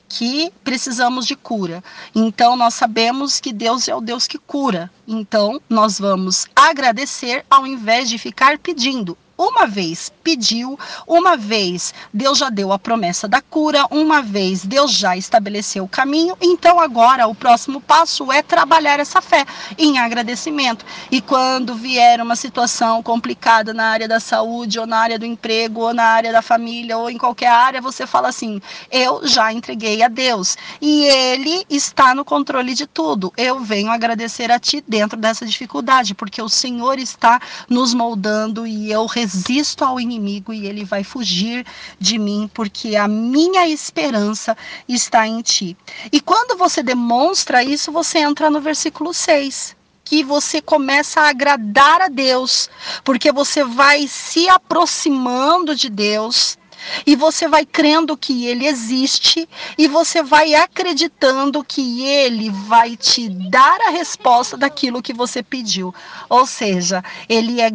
[0.10, 1.84] que precisamos de cura.
[2.15, 4.91] Então, nós sabemos que Deus é o Deus que cura.
[5.08, 10.78] Então, nós vamos agradecer ao invés de ficar pedindo uma vez pediu,
[11.08, 15.88] uma vez Deus já deu a promessa da cura, uma vez Deus já estabeleceu o
[15.88, 19.46] caminho, então agora o próximo passo é trabalhar essa fé
[19.80, 20.86] em agradecimento.
[21.10, 25.82] E quando vier uma situação complicada na área da saúde, ou na área do emprego,
[25.82, 30.04] ou na área da família, ou em qualquer área, você fala assim: eu já entreguei
[30.04, 33.34] a Deus e Ele está no controle de tudo.
[33.36, 38.92] Eu venho agradecer a Ti dentro dessa dificuldade, porque o Senhor está nos moldando e
[38.92, 41.65] eu resisto resisto ao inimigo e ele vai fugir
[42.00, 45.78] de mim, porque a minha esperança está em ti.
[46.12, 52.02] E quando você demonstra isso, você entra no versículo 6 que você começa a agradar
[52.02, 52.70] a Deus,
[53.02, 56.58] porque você vai se aproximando de Deus,
[57.06, 63.30] e você vai crendo que ele existe e você vai acreditando que ele vai te
[63.30, 65.94] dar a resposta daquilo que você pediu.
[66.30, 67.70] Ou seja, ele é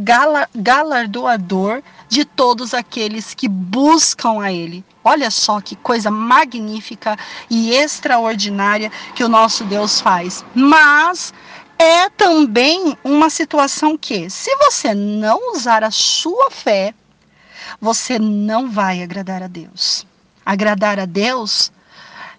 [0.54, 4.84] galardoador de todos aqueles que buscam a ele.
[5.02, 7.16] Olha só que coisa magnífica
[7.48, 10.44] e extraordinária que o nosso Deus faz.
[10.54, 11.32] Mas
[11.78, 16.94] é também uma situação que, se você não usar a sua fé,
[17.80, 20.06] você não vai agradar a Deus.
[20.44, 21.72] Agradar a Deus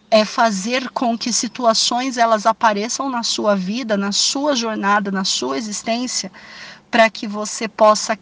[0.10, 5.58] é fazer com que situações elas apareçam na sua vida, na sua jornada, na sua
[5.58, 6.32] existência,
[6.90, 8.18] para que você possa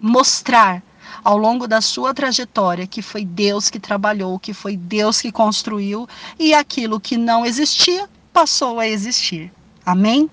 [0.00, 0.82] mostrar
[1.22, 6.08] ao longo da sua trajetória que foi Deus que trabalhou, que foi Deus que construiu
[6.38, 9.52] e aquilo que não existia passou a existir.
[9.84, 10.30] Amém?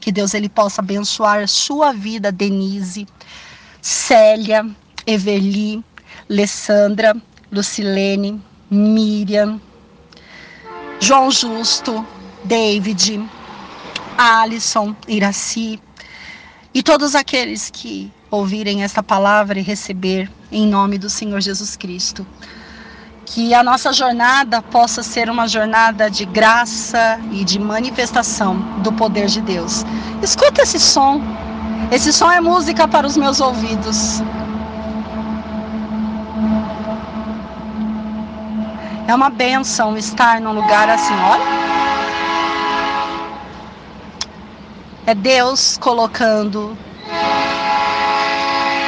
[0.00, 3.06] Que Deus ele possa abençoar a sua vida, Denise,
[3.80, 4.66] Célia,
[5.06, 5.84] Everli,
[6.30, 7.14] Alessandra,
[7.52, 8.40] Lucilene,
[8.70, 9.60] Miriam,
[11.00, 12.06] João Justo,
[12.44, 13.28] David,
[14.16, 15.80] Alisson, Iraci
[16.72, 22.26] e todos aqueles que ouvirem esta palavra e receber em nome do Senhor Jesus Cristo.
[23.26, 29.26] Que a nossa jornada possa ser uma jornada de graça e de manifestação do poder
[29.26, 29.84] de Deus.
[30.22, 31.22] Escuta esse som.
[31.90, 34.20] Esse som é música para os meus ouvidos.
[39.06, 41.44] É uma benção estar num lugar assim, olha.
[45.06, 46.76] É Deus colocando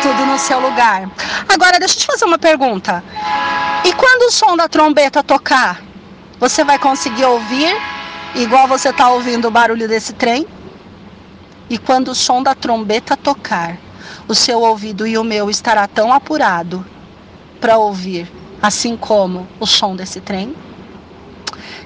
[0.01, 1.11] tudo no seu lugar.
[1.47, 3.05] Agora, deixa eu te fazer uma pergunta.
[3.85, 5.83] E quando o som da trombeta tocar,
[6.41, 7.77] você vai conseguir ouvir
[8.35, 10.47] igual você está ouvindo o barulho desse trem?
[11.69, 13.77] E quando o som da trombeta tocar,
[14.27, 16.87] o seu ouvido e o meu estará tão apurado
[17.61, 20.55] para ouvir assim como o som desse trem.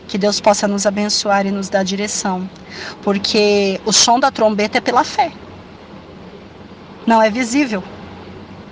[0.09, 2.49] Que Deus possa nos abençoar e nos dar direção,
[3.03, 5.31] porque o som da trombeta é pela fé,
[7.07, 7.83] não é visível.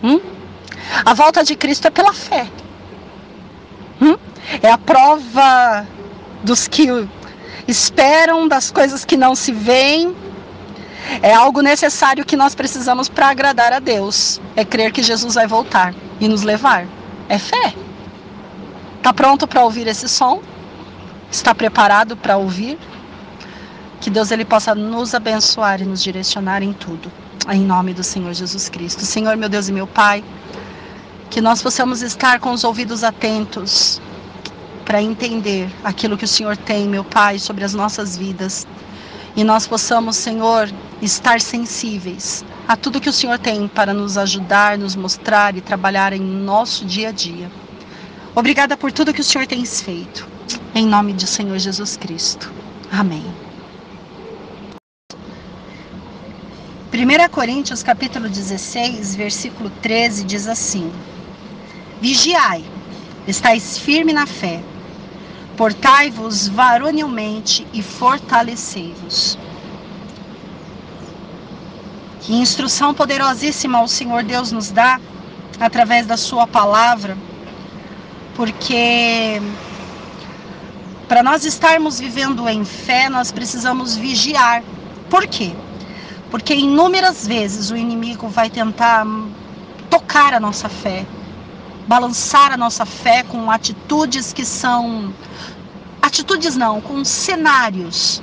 [0.02, 0.20] Hum?
[1.04, 2.48] A volta de Cristo é pela fé.
[4.00, 4.16] Hum?
[4.62, 5.86] É a prova
[6.42, 6.88] dos que
[7.66, 10.14] esperam, das coisas que não se veem.
[11.22, 14.40] É algo necessário que nós precisamos para agradar a Deus.
[14.56, 16.86] É crer que Jesus vai voltar e nos levar.
[17.28, 17.74] É fé.
[19.08, 20.42] Está pronto para ouvir esse som?
[21.30, 22.78] Está preparado para ouvir?
[24.02, 27.10] Que Deus ele possa nos abençoar e nos direcionar em tudo.
[27.50, 29.06] Em nome do Senhor Jesus Cristo.
[29.06, 30.22] Senhor, meu Deus e meu Pai,
[31.30, 33.98] que nós possamos estar com os ouvidos atentos
[34.84, 38.66] para entender aquilo que o Senhor tem, meu Pai, sobre as nossas vidas.
[39.34, 44.76] E nós possamos, Senhor, estar sensíveis a tudo que o Senhor tem para nos ajudar,
[44.76, 47.50] nos mostrar e trabalhar em nosso dia a dia.
[48.38, 50.24] Obrigada por tudo que o Senhor tem feito.
[50.72, 52.52] Em nome do Senhor Jesus Cristo.
[52.88, 53.24] Amém.
[56.94, 60.88] 1 Coríntios capítulo 16, versículo 13 diz assim:
[62.00, 62.64] Vigiai,
[63.26, 64.62] estáis firme na fé,
[65.56, 69.36] portai-vos varonilmente e fortalecei-vos.
[72.20, 75.00] Que instrução poderosíssima o Senhor Deus nos dá
[75.58, 77.18] através da sua palavra
[78.38, 79.42] porque
[81.08, 84.62] para nós estarmos vivendo em fé, nós precisamos vigiar.
[85.10, 85.50] Por quê?
[86.30, 89.04] Porque inúmeras vezes o inimigo vai tentar
[89.90, 91.04] tocar a nossa fé,
[91.88, 95.12] balançar a nossa fé com atitudes que são
[96.00, 98.22] atitudes não, com cenários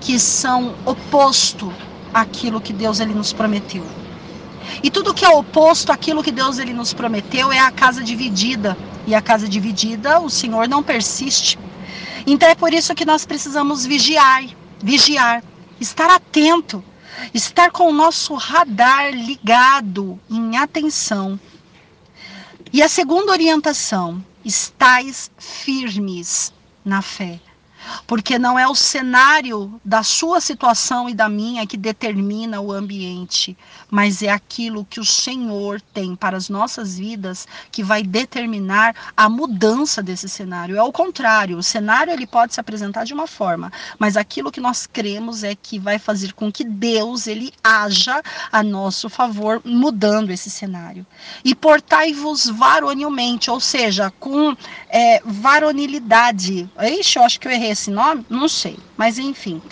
[0.00, 1.70] que são oposto
[2.14, 3.84] àquilo que Deus ele nos prometeu.
[4.82, 8.74] E tudo que é oposto àquilo que Deus ele nos prometeu é a casa dividida
[9.06, 11.58] e a casa dividida, o Senhor não persiste.
[12.26, 14.44] Então é por isso que nós precisamos vigiar,
[14.82, 15.42] vigiar,
[15.80, 16.82] estar atento,
[17.32, 21.38] estar com o nosso radar ligado em atenção.
[22.72, 26.52] E a segunda orientação, estais firmes
[26.84, 27.40] na fé.
[28.06, 33.56] Porque não é o cenário da sua situação e da minha que determina o ambiente,
[33.90, 39.28] mas é aquilo que o Senhor tem para as nossas vidas que vai determinar a
[39.28, 40.76] mudança desse cenário.
[40.76, 44.60] É o contrário, o cenário ele pode se apresentar de uma forma, mas aquilo que
[44.60, 50.30] nós cremos é que vai fazer com que Deus ele haja a nosso favor, mudando
[50.30, 51.06] esse cenário.
[51.44, 54.56] E portai-vos varonilmente, ou seja, com
[54.88, 56.68] é, varonilidade.
[56.80, 58.24] Ixi, eu acho que eu errei esse nome?
[58.28, 59.62] Não sei, mas enfim.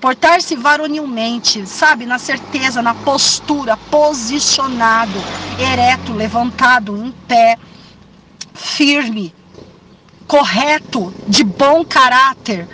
[0.00, 5.18] Portar-se varonilmente, sabe, na certeza, na postura, posicionado,
[5.56, 7.56] ereto, levantado, em pé,
[8.54, 9.34] firme,
[10.26, 12.68] correto, de bom caráter,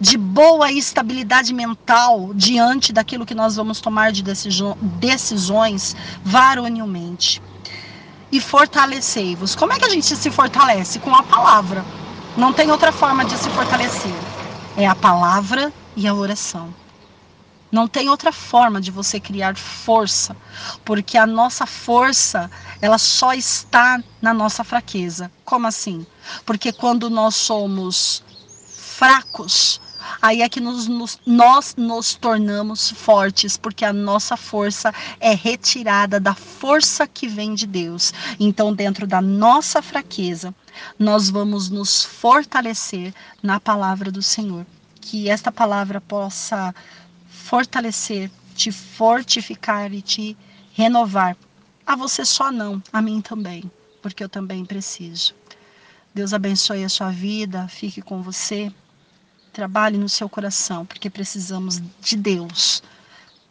[0.00, 4.22] de boa estabilidade mental diante daquilo que nós vamos tomar de
[4.80, 7.40] decisões varonilmente.
[8.30, 9.54] E fortalecei-vos.
[9.54, 11.00] Como é que a gente se fortalece?
[11.00, 11.86] Com a palavra.
[12.38, 14.14] Não tem outra forma de se fortalecer.
[14.76, 16.72] É a palavra e a oração.
[17.70, 20.36] Não tem outra forma de você criar força,
[20.84, 22.48] porque a nossa força,
[22.80, 25.32] ela só está na nossa fraqueza.
[25.44, 26.06] Como assim?
[26.46, 28.22] Porque quando nós somos
[28.68, 29.80] fracos,
[30.22, 36.20] aí é que nos, nos, nós nos tornamos fortes, porque a nossa força é retirada
[36.20, 38.14] da força que vem de Deus.
[38.38, 40.54] Então, dentro da nossa fraqueza,
[40.98, 44.66] nós vamos nos fortalecer na palavra do Senhor.
[45.00, 46.74] Que esta palavra possa
[47.28, 50.36] fortalecer, te fortificar e te
[50.72, 51.36] renovar.
[51.86, 53.70] A você só não, a mim também,
[54.02, 55.34] porque eu também preciso.
[56.14, 58.72] Deus abençoe a sua vida, fique com você.
[59.52, 62.82] Trabalhe no seu coração, porque precisamos de Deus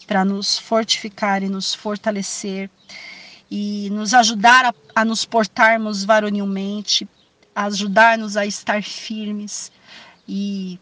[0.06, 2.70] para nos fortificar e nos fortalecer
[3.52, 7.08] e nos ajudar a, a nos portarmos varonilmente,
[7.66, 9.72] ajudar-nos a estar firmes
[10.28, 10.80] e,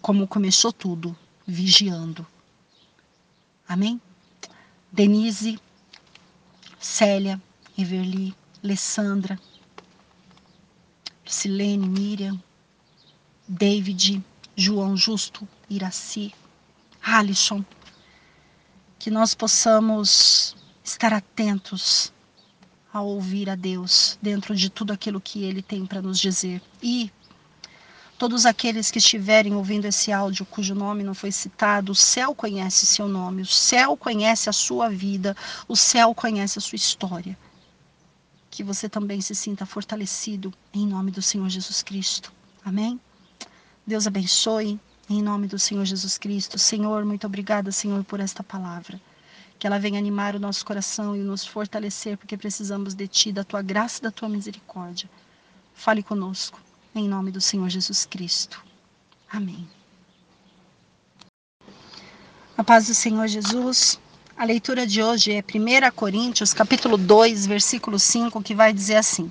[0.00, 2.24] como começou tudo, vigiando.
[3.66, 4.00] Amém?
[4.92, 5.58] Denise,
[6.78, 7.42] Célia,
[7.76, 9.40] Everly, Alessandra,
[11.26, 12.40] Silene, Miriam,
[13.48, 16.32] David, João Justo, Iraci,
[17.02, 17.64] Alisson,
[19.00, 20.54] que nós possamos
[20.84, 22.13] estar atentos
[22.94, 26.62] a ouvir a Deus dentro de tudo aquilo que Ele tem para nos dizer.
[26.80, 27.10] E
[28.16, 32.86] todos aqueles que estiverem ouvindo esse áudio cujo nome não foi citado, o céu conhece
[32.86, 35.36] seu nome, o céu conhece a sua vida,
[35.66, 37.36] o céu conhece a sua história.
[38.48, 42.32] Que você também se sinta fortalecido em nome do Senhor Jesus Cristo.
[42.64, 43.00] Amém?
[43.84, 44.78] Deus abençoe
[45.10, 46.60] em nome do Senhor Jesus Cristo.
[46.60, 49.00] Senhor, muito obrigada, Senhor, por esta palavra.
[49.58, 53.44] Que ela venha animar o nosso coração e nos fortalecer, porque precisamos de Ti, da
[53.44, 55.08] Tua graça e da Tua misericórdia.
[55.74, 56.60] Fale conosco,
[56.94, 58.62] em nome do Senhor Jesus Cristo.
[59.30, 59.66] Amém.
[62.56, 63.98] A paz do Senhor Jesus.
[64.36, 69.30] A leitura de hoje é 1 Coríntios, capítulo 2, versículo 5, que vai dizer assim: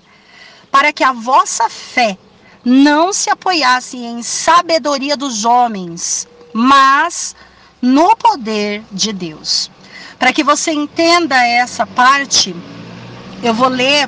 [0.71, 2.17] Para que a vossa fé
[2.63, 7.35] não se apoiasse em sabedoria dos homens, mas
[7.81, 9.69] no poder de Deus.
[10.23, 12.55] Para que você entenda essa parte,
[13.43, 14.07] eu vou ler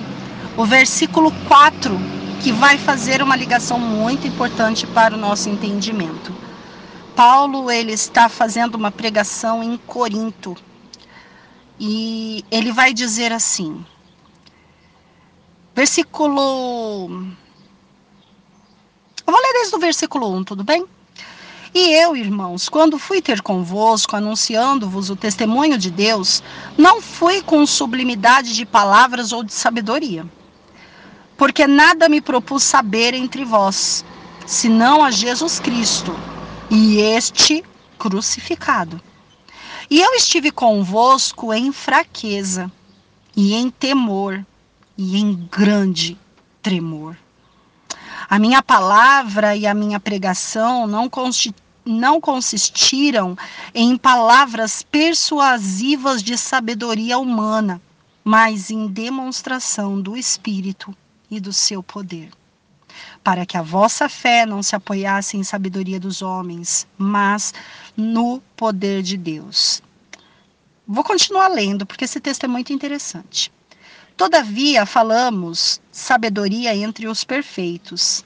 [0.55, 1.93] o versículo 4,
[2.41, 6.33] que vai fazer uma ligação muito importante para o nosso entendimento.
[7.17, 10.55] Paulo, ele está fazendo uma pregação em Corinto.
[11.77, 13.85] E ele vai dizer assim:
[15.75, 17.09] Versículo
[19.27, 20.87] eu vou ler desde o versículo 1, tudo bem?
[21.77, 26.41] E eu, irmãos, quando fui ter convosco, anunciando-vos o testemunho de Deus,
[26.77, 30.25] não fui com sublimidade de palavras ou de sabedoria,
[31.35, 34.05] porque nada me propus saber entre vós,
[34.47, 36.17] senão a Jesus Cristo
[36.71, 37.61] e este
[37.99, 39.01] crucificado.
[39.89, 42.71] E eu estive convosco em fraqueza,
[43.35, 44.45] e em temor,
[44.97, 46.17] e em grande
[46.61, 47.17] tremor.
[48.29, 51.09] A minha palavra e a minha pregação não,
[51.85, 53.37] não consistiram
[53.73, 57.81] em palavras persuasivas de sabedoria humana,
[58.23, 60.95] mas em demonstração do Espírito
[61.29, 62.31] e do seu poder.
[63.23, 67.53] Para que a vossa fé não se apoiasse em sabedoria dos homens, mas
[67.95, 69.83] no poder de Deus.
[70.87, 73.51] Vou continuar lendo, porque esse texto é muito interessante.
[74.15, 78.23] Todavia, falamos sabedoria entre os perfeitos,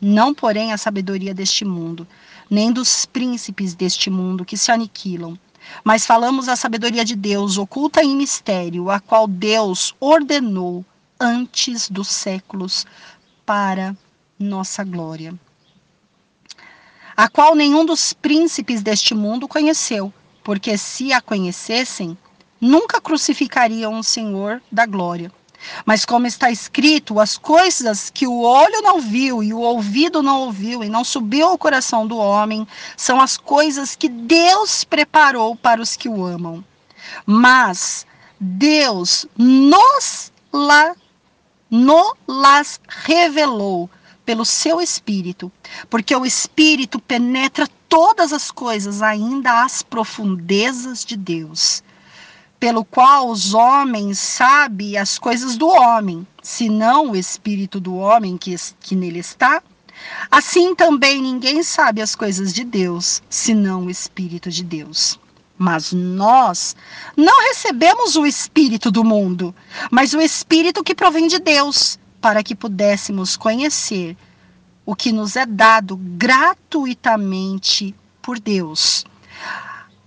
[0.00, 2.06] não, porém, a sabedoria deste mundo,
[2.50, 5.38] nem dos príncipes deste mundo que se aniquilam.
[5.84, 10.84] Mas falamos a sabedoria de Deus, oculta em mistério, a qual Deus ordenou
[11.18, 12.86] antes dos séculos
[13.44, 13.96] para
[14.38, 15.34] nossa glória.
[17.16, 20.12] a qual nenhum dos príncipes deste mundo conheceu,
[20.44, 22.16] porque se a conhecessem,
[22.60, 25.32] nunca crucificariam o Senhor da glória.
[25.84, 30.42] Mas como está escrito, as coisas que o olho não viu e o ouvido não
[30.42, 35.80] ouviu e não subiu ao coração do homem, são as coisas que Deus preparou para
[35.80, 36.64] os que o amam.
[37.24, 38.06] Mas
[38.38, 40.94] Deus nos la,
[41.70, 43.88] no las revelou
[44.24, 45.52] pelo seu espírito,
[45.88, 51.82] porque o espírito penetra todas as coisas, ainda as profundezas de Deus
[52.58, 58.54] pelo qual os homens sabem as coisas do homem, senão o espírito do homem que,
[58.80, 59.62] que nele está.
[60.30, 65.18] Assim também ninguém sabe as coisas de Deus, senão o espírito de Deus.
[65.58, 66.76] Mas nós
[67.16, 69.54] não recebemos o espírito do mundo,
[69.90, 74.16] mas o espírito que provém de Deus, para que pudéssemos conhecer
[74.84, 79.04] o que nos é dado gratuitamente por Deus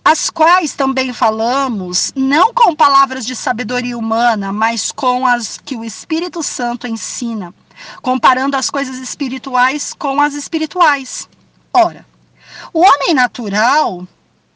[0.03, 5.83] as quais também falamos, não com palavras de sabedoria humana, mas com as que o
[5.83, 7.53] Espírito Santo ensina,
[8.01, 11.29] comparando as coisas espirituais com as espirituais.
[11.73, 12.05] Ora,
[12.73, 14.07] o homem natural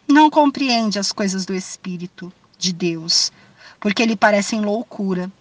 [0.08, 3.32] não compreende as coisas do Espírito de Deus,
[3.80, 5.32] porque lhe parecem loucura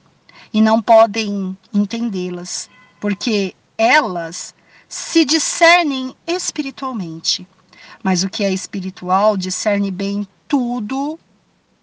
[0.52, 2.68] e não podem entendê-las,
[3.00, 4.54] porque elas
[4.88, 7.46] se discernem espiritualmente.
[8.02, 11.18] Mas o que é espiritual discerne bem tudo,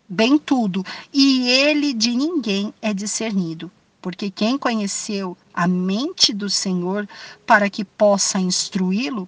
[0.08, 3.72] bem tudo, e ele de ninguém é discernido.
[4.02, 7.08] Porque quem conheceu a mente do Senhor
[7.46, 9.28] para que possa instruí-lo,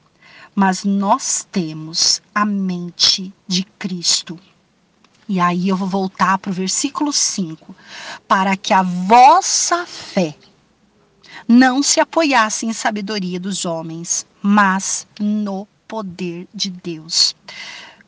[0.56, 4.40] mas nós temos a mente de Cristo.
[5.28, 7.76] E aí eu vou voltar para o versículo 5.
[8.28, 10.36] Para que a vossa fé
[11.48, 17.36] não se apoiasse em sabedoria dos homens, mas no poder de Deus.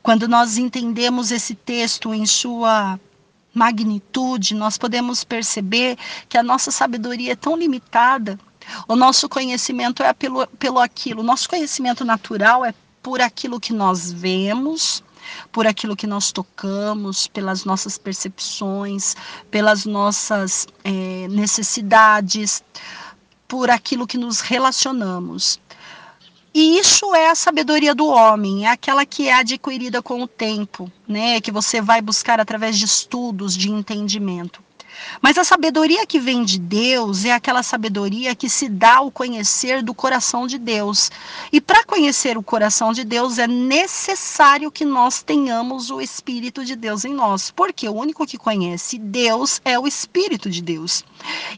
[0.02, 2.98] Quando nós entendemos esse texto em sua
[3.54, 5.98] magnitude, nós podemos perceber
[6.30, 8.40] que a nossa sabedoria é tão limitada.
[8.88, 14.14] O nosso conhecimento é pelo, pelo aquilo, nosso conhecimento natural é por aquilo que nós
[14.14, 15.04] vemos,
[15.52, 19.14] por aquilo que nós tocamos, pelas nossas percepções,
[19.52, 22.64] pelas nossas é, necessidades,
[23.46, 25.60] por aquilo que nos relacionamos.
[26.54, 30.92] E isso é a sabedoria do homem, é aquela que é adquirida com o tempo,
[31.08, 31.42] né?
[31.42, 34.62] Que você vai buscar através de estudos, de entendimento.
[35.22, 39.82] Mas a sabedoria que vem de Deus é aquela sabedoria que se dá ao conhecer
[39.82, 41.10] do coração de Deus.
[41.52, 46.76] E para conhecer o coração de Deus é necessário que nós tenhamos o Espírito de
[46.76, 51.04] Deus em nós, porque o único que conhece Deus é o Espírito de Deus.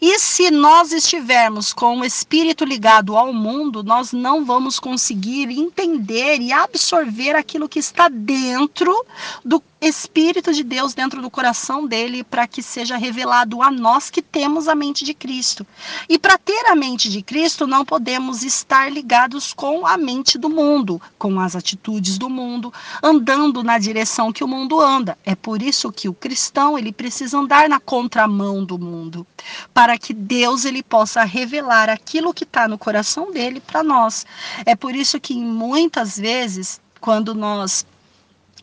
[0.01, 6.39] E se nós estivermos com o Espírito ligado ao mundo, nós não vamos conseguir entender
[6.39, 9.05] e absorver aquilo que está dentro
[9.43, 14.22] do Espírito de Deus dentro do coração dele para que seja revelado a nós que
[14.22, 15.66] temos a mente de Cristo.
[16.09, 20.49] E para ter a mente de Cristo, não podemos estar ligados com a mente do
[20.49, 25.18] mundo, com as atitudes do mundo, andando na direção que o mundo anda.
[25.24, 29.28] É por isso que o cristão, ele precisa andar na contramão do mundo,
[29.73, 34.25] para que Deus ele possa revelar aquilo que está no coração dele para nós.
[34.65, 37.85] É por isso que muitas vezes quando nós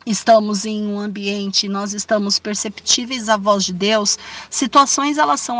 [0.07, 4.19] estamos em um ambiente, nós estamos perceptíveis à voz de Deus,
[4.51, 5.59] situações elas são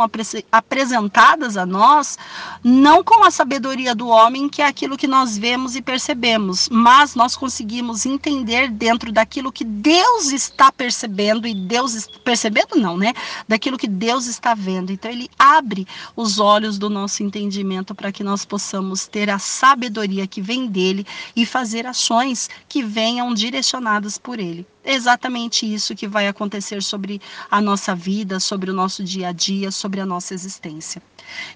[0.51, 2.17] apresentadas a nós
[2.63, 7.15] não com a sabedoria do homem, que é aquilo que nós vemos e percebemos, mas
[7.15, 13.13] nós conseguimos entender dentro daquilo que Deus está percebendo e Deus percebendo não, né?
[13.47, 14.91] Daquilo que Deus está vendo.
[14.91, 20.27] Então ele abre os olhos do nosso entendimento para que nós possamos ter a sabedoria
[20.27, 24.65] que vem dele e fazer ações que venham direcionadas por por ele.
[24.83, 27.21] É exatamente isso que vai acontecer sobre
[27.51, 31.03] a nossa vida, sobre o nosso dia a dia, sobre a nossa existência.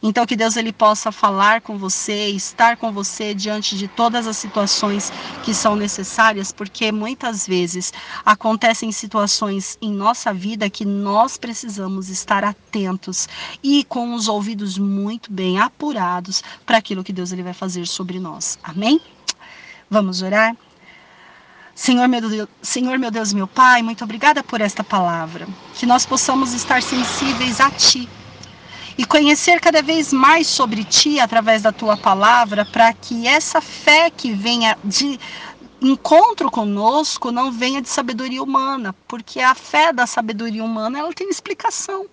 [0.01, 4.37] Então que Deus ele possa falar com você, estar com você diante de todas as
[4.37, 5.11] situações
[5.43, 7.91] que são necessárias, porque muitas vezes
[8.23, 13.27] acontecem situações em nossa vida que nós precisamos estar atentos
[13.63, 18.19] e com os ouvidos muito bem apurados para aquilo que Deus ele vai fazer sobre
[18.19, 18.59] nós.
[18.61, 19.01] Amém?
[19.89, 20.55] Vamos orar?
[21.77, 25.47] Senhor meu, Deus, Senhor, meu Deus, meu Pai, muito obrigada por esta palavra.
[25.75, 28.09] Que nós possamos estar sensíveis a Ti
[28.97, 34.09] e conhecer cada vez mais sobre Ti através da Tua palavra, para que essa fé
[34.09, 35.19] que venha de
[35.79, 41.29] encontro conosco não venha de sabedoria humana, porque a fé da sabedoria humana ela tem
[41.29, 42.07] explicação.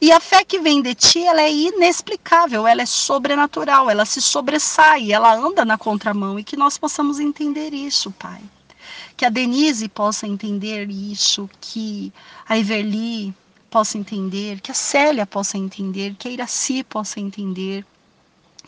[0.00, 4.20] E a fé que vem de ti, ela é inexplicável, ela é sobrenatural, ela se
[4.20, 8.42] sobressai, ela anda na contramão e que nós possamos entender isso, Pai.
[9.16, 12.12] Que a Denise possa entender isso, que
[12.48, 13.34] a Everly
[13.70, 17.84] possa entender, que a Célia possa entender, que a Iraci possa entender,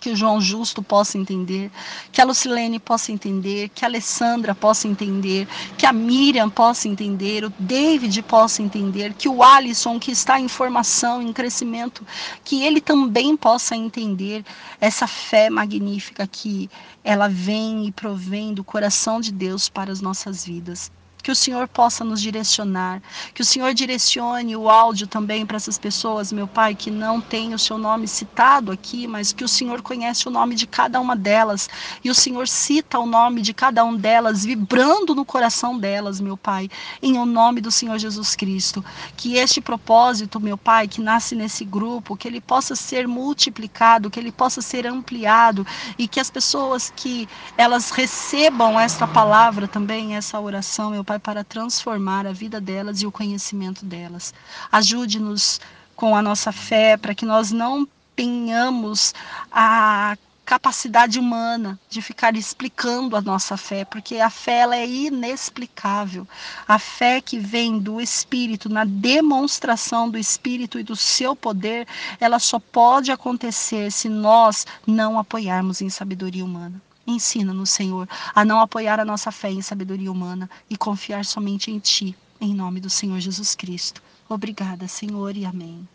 [0.00, 1.70] que o João Justo possa entender,
[2.12, 7.44] que a Lucilene possa entender, que a Alessandra possa entender, que a Miriam possa entender,
[7.44, 12.06] o David possa entender, que o Alisson, que está em formação, em crescimento,
[12.44, 14.44] que ele também possa entender
[14.80, 16.70] essa fé magnífica que
[17.02, 20.90] ela vem e provém do coração de Deus para as nossas vidas
[21.26, 23.02] que o Senhor possa nos direcionar,
[23.34, 27.52] que o Senhor direcione o áudio também para essas pessoas, meu Pai, que não tem
[27.52, 31.16] o seu nome citado aqui, mas que o Senhor conhece o nome de cada uma
[31.16, 31.68] delas
[32.04, 36.36] e o Senhor cita o nome de cada um delas, vibrando no coração delas, meu
[36.36, 36.70] Pai,
[37.02, 38.84] em o nome do Senhor Jesus Cristo.
[39.16, 44.20] Que este propósito, meu Pai, que nasce nesse grupo, que ele possa ser multiplicado, que
[44.20, 45.66] ele possa ser ampliado
[45.98, 51.18] e que as pessoas que elas recebam esta palavra também, essa oração, meu Pai, Pai,
[51.18, 54.34] para transformar a vida delas e o conhecimento delas.
[54.70, 55.60] Ajude-nos
[55.94, 59.14] com a nossa fé para que nós não tenhamos
[59.50, 66.26] a capacidade humana de ficar explicando a nossa fé, porque a fé ela é inexplicável.
[66.68, 71.88] A fé que vem do Espírito, na demonstração do Espírito e do seu poder,
[72.20, 76.80] ela só pode acontecer se nós não apoiarmos em sabedoria humana.
[77.06, 81.78] Ensina-nos, Senhor, a não apoiar a nossa fé em sabedoria humana e confiar somente em
[81.78, 84.02] Ti, em nome do Senhor Jesus Cristo.
[84.28, 85.88] Obrigada, Senhor, e amém.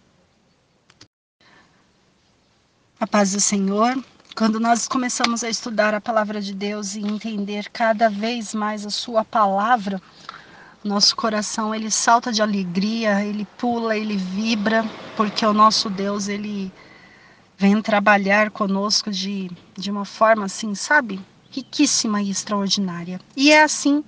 [2.99, 4.01] A paz do Senhor.
[4.36, 8.89] Quando nós começamos a estudar a palavra de Deus e entender cada vez mais a
[8.89, 10.01] sua palavra,
[10.84, 16.72] nosso coração ele salta de alegria, ele pula, ele vibra, porque o nosso Deus ele
[17.62, 21.22] vem trabalhar conosco de, de uma forma assim, sabe?
[21.51, 23.22] Riquíssima e extraordinária.
[23.38, 24.03] E é assim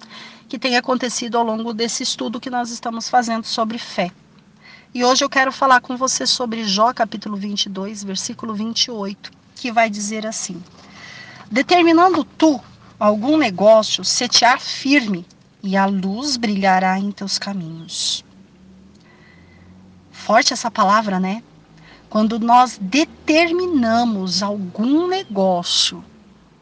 [0.49, 4.11] que tem acontecido ao longo desse estudo que nós estamos fazendo sobre fé.
[4.91, 9.87] E hoje eu quero falar com você sobre Jó capítulo 22, versículo 28, que vai
[9.87, 10.59] dizer assim:
[11.51, 12.59] Determinando tu
[12.99, 15.27] algum negócio, setear firme,
[15.61, 18.25] e a luz brilhará em teus caminhos.
[20.11, 21.43] Forte essa palavra, né?
[22.13, 26.05] Quando nós determinamos algum negócio,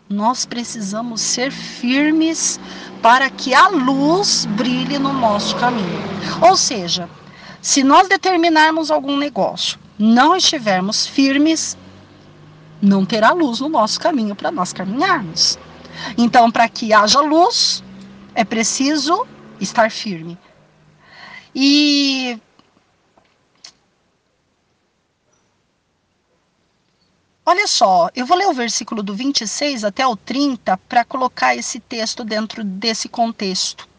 [0.09, 2.57] nós precisamos ser firmes
[3.01, 5.99] para que a luz brilhe no nosso caminho.
[6.41, 7.09] Ou seja,
[7.61, 11.77] se nós determinarmos algum negócio, não estivermos firmes,
[12.81, 15.59] não terá luz no nosso caminho para nós caminharmos.
[16.17, 17.83] Então, para que haja luz,
[18.33, 19.27] é preciso
[19.59, 20.37] estar firme.
[21.53, 22.39] E
[27.43, 31.79] Olha só, eu vou ler o versículo do 26 até o 30 para colocar esse
[31.79, 33.89] texto dentro desse contexto.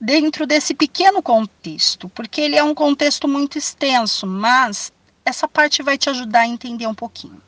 [0.00, 4.90] Dentro desse pequeno contexto, porque ele é um contexto muito extenso, mas
[5.26, 7.40] essa parte vai te ajudar a entender um pouquinho.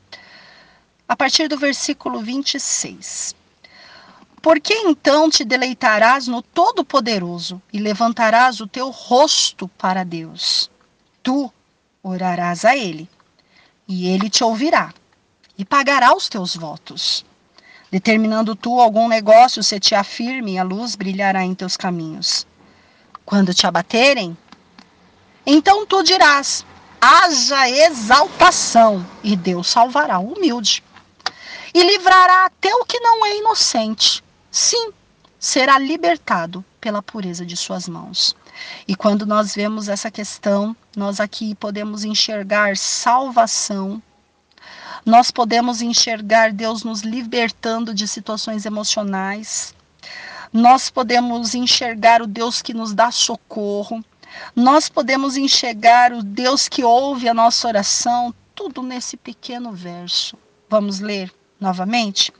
[1.08, 3.34] A partir do versículo 26.
[4.42, 10.70] Por que então te deleitarás no Todo-Poderoso e levantarás o teu rosto para Deus?
[11.22, 11.50] Tu
[12.02, 13.08] orarás a Ele
[13.86, 14.92] e ele te ouvirá
[15.56, 17.24] e pagará os teus votos.
[17.90, 22.46] Determinando tu algum negócio, se te afirme, a luz brilhará em teus caminhos.
[23.24, 24.36] Quando te abaterem,
[25.46, 26.66] então tu dirás:
[27.00, 30.82] haja exaltação, e Deus salvará o humilde.
[31.72, 34.24] E livrará até o que não é inocente.
[34.50, 34.92] Sim,
[35.38, 38.34] será libertado pela pureza de suas mãos.
[38.86, 44.02] E quando nós vemos essa questão, nós aqui podemos enxergar salvação,
[45.04, 49.74] nós podemos enxergar Deus nos libertando de situações emocionais,
[50.52, 54.04] nós podemos enxergar o Deus que nos dá socorro,
[54.54, 60.38] nós podemos enxergar o Deus que ouve a nossa oração, tudo nesse pequeno verso.
[60.68, 62.32] Vamos ler novamente?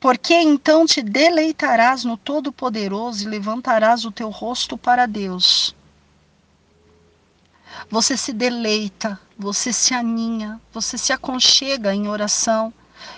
[0.00, 5.74] Porque então te deleitarás no Todo-Poderoso e levantarás o teu rosto para Deus.
[7.90, 12.72] Você se deleita, você se aninha, você se aconchega em oração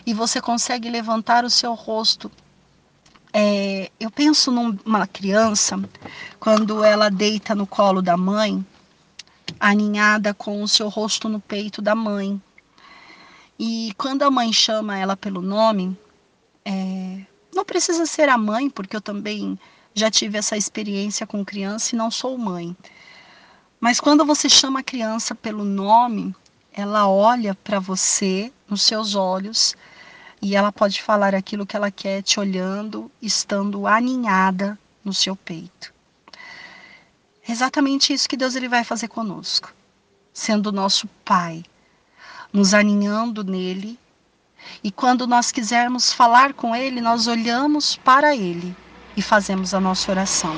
[0.06, 2.30] e você consegue levantar o seu rosto.
[3.32, 5.78] É, eu penso numa criança,
[6.38, 8.64] quando ela deita no colo da mãe,
[9.58, 12.40] aninhada com o seu rosto no peito da mãe.
[13.58, 15.96] E quando a mãe chama ela pelo nome,
[16.64, 17.20] é,
[17.54, 19.58] não precisa ser a mãe, porque eu também
[19.94, 22.76] já tive essa experiência com criança e não sou mãe.
[23.80, 26.34] Mas quando você chama a criança pelo nome,
[26.72, 29.74] ela olha para você nos seus olhos
[30.40, 35.92] e ela pode falar aquilo que ela quer te olhando, estando aninhada no seu peito.
[37.46, 39.72] É exatamente isso que Deus ele vai fazer conosco,
[40.32, 41.64] sendo nosso Pai,
[42.52, 43.98] nos aninhando nele.
[44.82, 48.74] E quando nós quisermos falar com ele, nós olhamos para ele
[49.16, 50.54] e fazemos a nossa oração.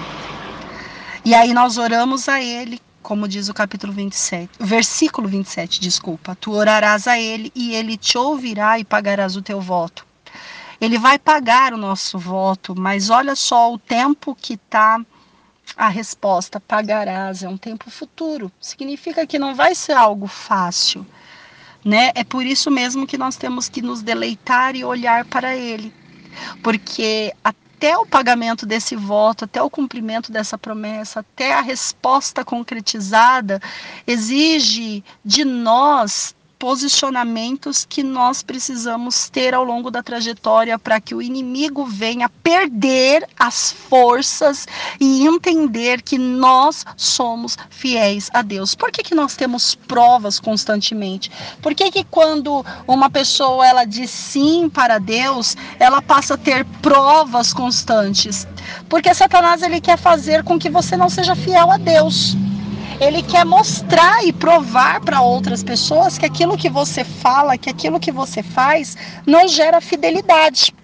[1.24, 6.36] E aí nós oramos a ele como diz o capítulo 27, versículo 27, desculpa.
[6.40, 10.06] Tu orarás a ele e ele te ouvirá e pagarás o teu voto.
[10.80, 15.00] Ele vai pagar o nosso voto, mas olha só o tempo que está
[15.76, 18.50] a resposta, pagarás, é um tempo futuro.
[18.60, 21.06] Significa que não vai ser algo fácil,
[21.84, 22.12] né?
[22.14, 25.92] É por isso mesmo que nós temos que nos deleitar e olhar para ele.
[26.62, 33.60] Porque até o pagamento desse voto, até o cumprimento dessa promessa, até a resposta concretizada,
[34.06, 41.20] exige de nós posicionamentos que nós precisamos ter ao longo da trajetória para que o
[41.20, 44.68] inimigo venha perder as forças
[45.00, 48.76] e entender que nós somos fiéis a Deus.
[48.76, 51.32] Por que, que nós temos provas constantemente?
[51.60, 56.64] Por que, que quando uma pessoa ela diz sim para Deus, ela passa a ter
[56.80, 58.46] provas constantes?
[58.88, 62.36] Porque Satanás ele quer fazer com que você não seja fiel a Deus
[63.00, 68.00] ele quer mostrar e provar para outras pessoas que aquilo que você fala, que aquilo
[68.00, 70.74] que você faz, não gera fidelidade.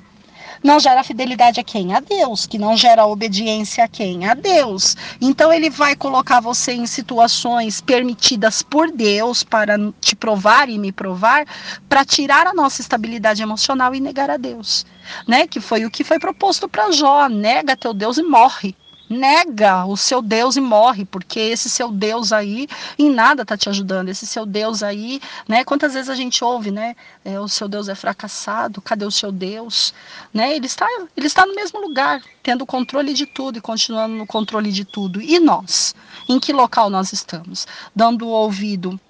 [0.62, 1.94] Não gera fidelidade a quem?
[1.94, 2.46] A Deus.
[2.46, 4.26] Que não gera obediência a quem?
[4.26, 4.96] A Deus.
[5.20, 10.90] Então ele vai colocar você em situações permitidas por Deus para te provar e me
[10.90, 11.46] provar,
[11.88, 14.84] para tirar a nossa estabilidade emocional e negar a Deus.
[15.26, 15.46] Né?
[15.46, 17.28] Que foi o que foi proposto para Jó.
[17.28, 18.74] Nega teu Deus e morre
[19.08, 23.68] nega o seu Deus e morre, porque esse seu Deus aí em nada está te
[23.68, 24.08] ajudando.
[24.08, 25.64] Esse seu Deus aí, né?
[25.64, 26.94] Quantas vezes a gente ouve, né?
[27.24, 29.94] É, o seu Deus é fracassado, cadê o seu Deus?
[30.32, 30.54] Né?
[30.54, 30.86] Ele está,
[31.16, 35.20] ele está no mesmo lugar, tendo controle de tudo e continuando no controle de tudo.
[35.20, 35.94] E nós?
[36.28, 37.66] Em que local nós estamos?
[37.94, 39.00] Dando ouvido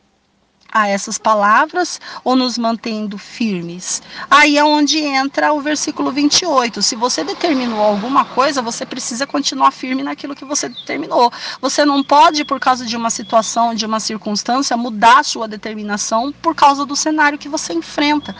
[0.73, 4.03] a essas palavras ou nos mantendo firmes?
[4.31, 6.83] Aí é onde entra o versículo 28.
[6.83, 11.33] Se você determinou alguma coisa, você precisa continuar firme naquilo que você determinou.
[11.61, 16.55] Você não pode, por causa de uma situação, de uma circunstância, mudar sua determinação por
[16.55, 18.35] causa do cenário que você enfrenta,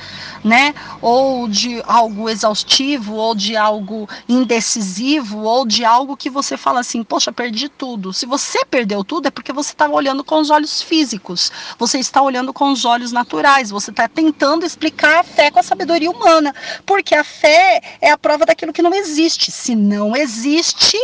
[0.45, 0.75] né?
[1.01, 7.03] Ou de algo exaustivo, ou de algo indecisivo, ou de algo que você fala assim:
[7.03, 8.13] poxa, perdi tudo.
[8.13, 11.51] Se você perdeu tudo, é porque você está olhando com os olhos físicos.
[11.79, 15.61] Você está está olhando com os olhos naturais, você está tentando explicar a fé com
[15.61, 16.53] a sabedoria humana,
[16.85, 19.53] porque a fé é a prova daquilo que não existe.
[19.53, 20.99] Se não existe,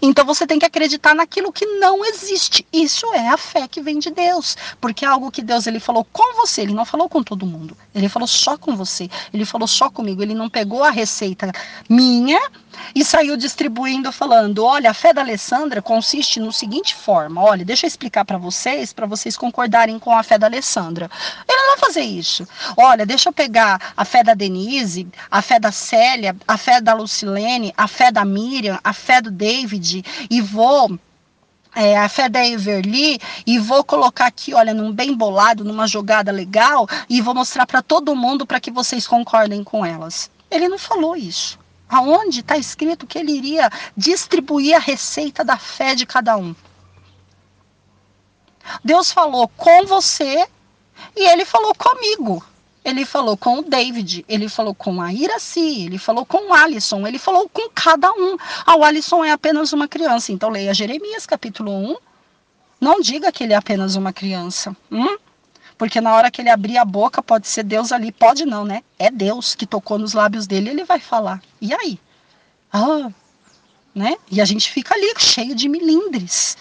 [0.00, 2.66] então você tem que acreditar naquilo que não existe.
[2.72, 6.02] Isso é a fé que vem de Deus, porque é algo que Deus ele falou
[6.10, 7.76] com você, ele não falou com todo mundo.
[7.94, 11.52] Ele falou só com você, ele falou só comigo, ele não pegou a receita
[11.90, 12.40] minha
[12.94, 17.86] e saiu distribuindo falando: "Olha, a fé da Alessandra consiste no seguinte forma, olha, deixa
[17.86, 21.10] eu explicar para vocês, para vocês concordarem com a fé da Alessandra".
[21.48, 22.46] Ele não vai fazer isso.
[22.76, 26.94] Olha, deixa eu pegar a fé da Denise, a fé da Célia, a fé da
[26.94, 30.98] Lucilene, a fé da Miriam, a fé do David e vou
[31.74, 36.32] é, a fé da Everly e vou colocar aqui, olha, num bem bolado, numa jogada
[36.32, 40.30] legal e vou mostrar para todo mundo para que vocês concordem com elas.
[40.50, 41.58] Ele não falou isso
[41.88, 46.54] aonde está escrito que ele iria distribuir a receita da fé de cada um.
[48.84, 50.46] Deus falou com você
[51.16, 52.44] e ele falou comigo.
[52.84, 57.06] Ele falou com o David, ele falou com a Iraci, ele falou com o Alisson,
[57.06, 58.36] ele falou com cada um.
[58.64, 61.96] Ah, o Alisson é apenas uma criança, então leia Jeremias capítulo 1.
[62.80, 64.74] Não diga que ele é apenas uma criança.
[64.90, 65.18] Hum?
[65.78, 68.82] Porque na hora que ele abrir a boca, pode ser Deus ali, pode não, né?
[68.98, 71.40] É Deus que tocou nos lábios dele, ele vai falar.
[71.60, 72.00] E aí?
[72.72, 73.08] Ah,
[73.94, 74.16] né?
[74.30, 76.58] E a gente fica ali cheio de milindres.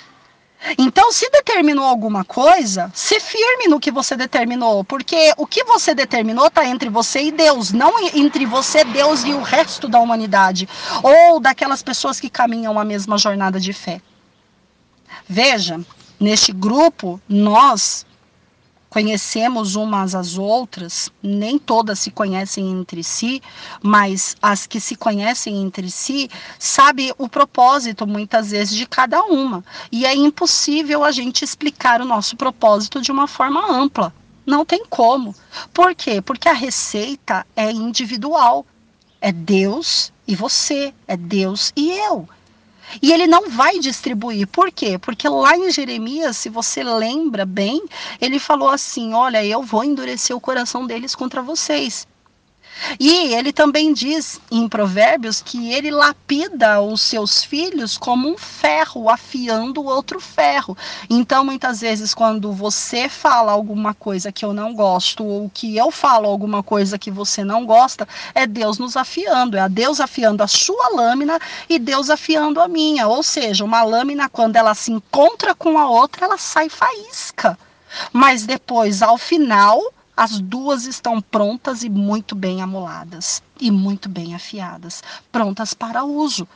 [0.77, 5.93] Então, se determinou alguma coisa, se firme no que você determinou, porque o que você
[5.93, 10.67] determinou está entre você e Deus, não entre você, Deus e o resto da humanidade,
[11.03, 14.01] ou daquelas pessoas que caminham a mesma jornada de fé.
[15.29, 15.79] Veja,
[16.19, 18.06] neste grupo, nós
[18.89, 23.41] conhecemos umas às outras, nem todas se conhecem entre si,
[23.81, 29.63] mas as que se conhecem entre si sabe o propósito muitas vezes de cada uma.
[29.91, 34.13] E é impossível a gente explicar o nosso propósito de uma forma ampla.
[34.45, 35.35] Não tem como.
[35.73, 36.21] Por quê?
[36.21, 38.65] Porque a receita é individual.
[39.19, 42.27] É Deus e você, é Deus e eu.
[43.01, 44.47] E ele não vai distribuir.
[44.47, 44.97] Por quê?
[44.97, 47.83] Porque lá em Jeremias, se você lembra bem,
[48.21, 52.07] ele falou assim: Olha, eu vou endurecer o coração deles contra vocês.
[52.99, 59.09] E ele também diz em Provérbios que ele lapida os seus filhos como um ferro,
[59.09, 60.77] afiando outro ferro.
[61.09, 65.91] Então, muitas vezes, quando você fala alguma coisa que eu não gosto, ou que eu
[65.91, 70.43] falo alguma coisa que você não gosta, é Deus nos afiando, é a Deus afiando
[70.43, 73.07] a sua lâmina e Deus afiando a minha.
[73.07, 77.57] Ou seja, uma lâmina, quando ela se encontra com a outra, ela sai faísca.
[78.11, 79.81] Mas depois, ao final,
[80.17, 86.47] as duas estão prontas e muito bem amoladas e muito bem afiadas, prontas para uso.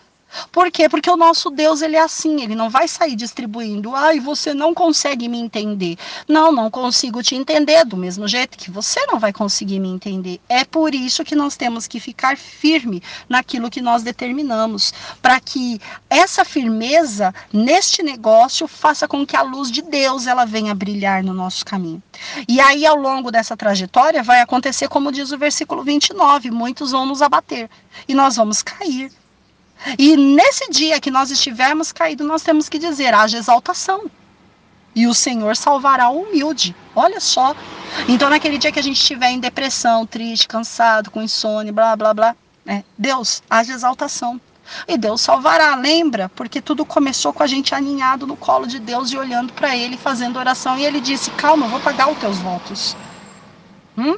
[0.51, 0.87] Por quê?
[0.87, 4.73] Porque o nosso Deus, ele é assim, ele não vai sair distribuindo, ai, você não
[4.73, 5.97] consegue me entender.
[6.27, 10.39] Não, não consigo te entender do mesmo jeito que você não vai conseguir me entender.
[10.47, 15.79] É por isso que nós temos que ficar firme naquilo que nós determinamos, para que
[16.09, 21.33] essa firmeza neste negócio faça com que a luz de Deus ela venha brilhar no
[21.33, 22.01] nosso caminho.
[22.47, 27.05] E aí ao longo dessa trajetória vai acontecer como diz o versículo 29, muitos vão
[27.05, 27.69] nos abater
[28.07, 29.11] e nós vamos cair
[29.97, 34.09] e nesse dia que nós estivermos caídos, nós temos que dizer: haja exaltação.
[34.93, 36.75] E o Senhor salvará o humilde.
[36.95, 37.55] Olha só.
[38.07, 42.13] Então, naquele dia que a gente estiver em depressão, triste, cansado, com insônia, blá, blá,
[42.13, 42.83] blá, né?
[42.97, 44.39] Deus, haja exaltação.
[44.87, 46.29] E Deus salvará, lembra?
[46.29, 49.97] Porque tudo começou com a gente aninhado no colo de Deus e olhando para Ele,
[49.97, 50.77] fazendo oração.
[50.77, 52.95] E Ele disse: Calma, eu vou pagar os teus votos.
[53.97, 54.15] Hum?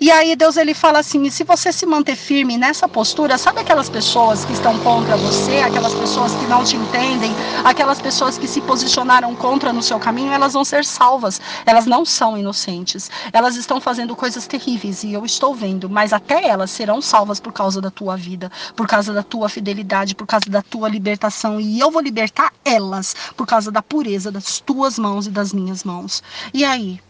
[0.00, 3.88] E aí Deus ele fala assim: se você se manter firme nessa postura, sabe aquelas
[3.88, 7.32] pessoas que estão contra você, aquelas pessoas que não te entendem,
[7.64, 11.40] aquelas pessoas que se posicionaram contra no seu caminho, elas vão ser salvas.
[11.66, 13.10] Elas não são inocentes.
[13.32, 17.52] Elas estão fazendo coisas terríveis e eu estou vendo, mas até elas serão salvas por
[17.52, 21.78] causa da tua vida, por causa da tua fidelidade, por causa da tua libertação e
[21.78, 26.22] eu vou libertar elas por causa da pureza das tuas mãos e das minhas mãos.
[26.52, 27.00] E aí,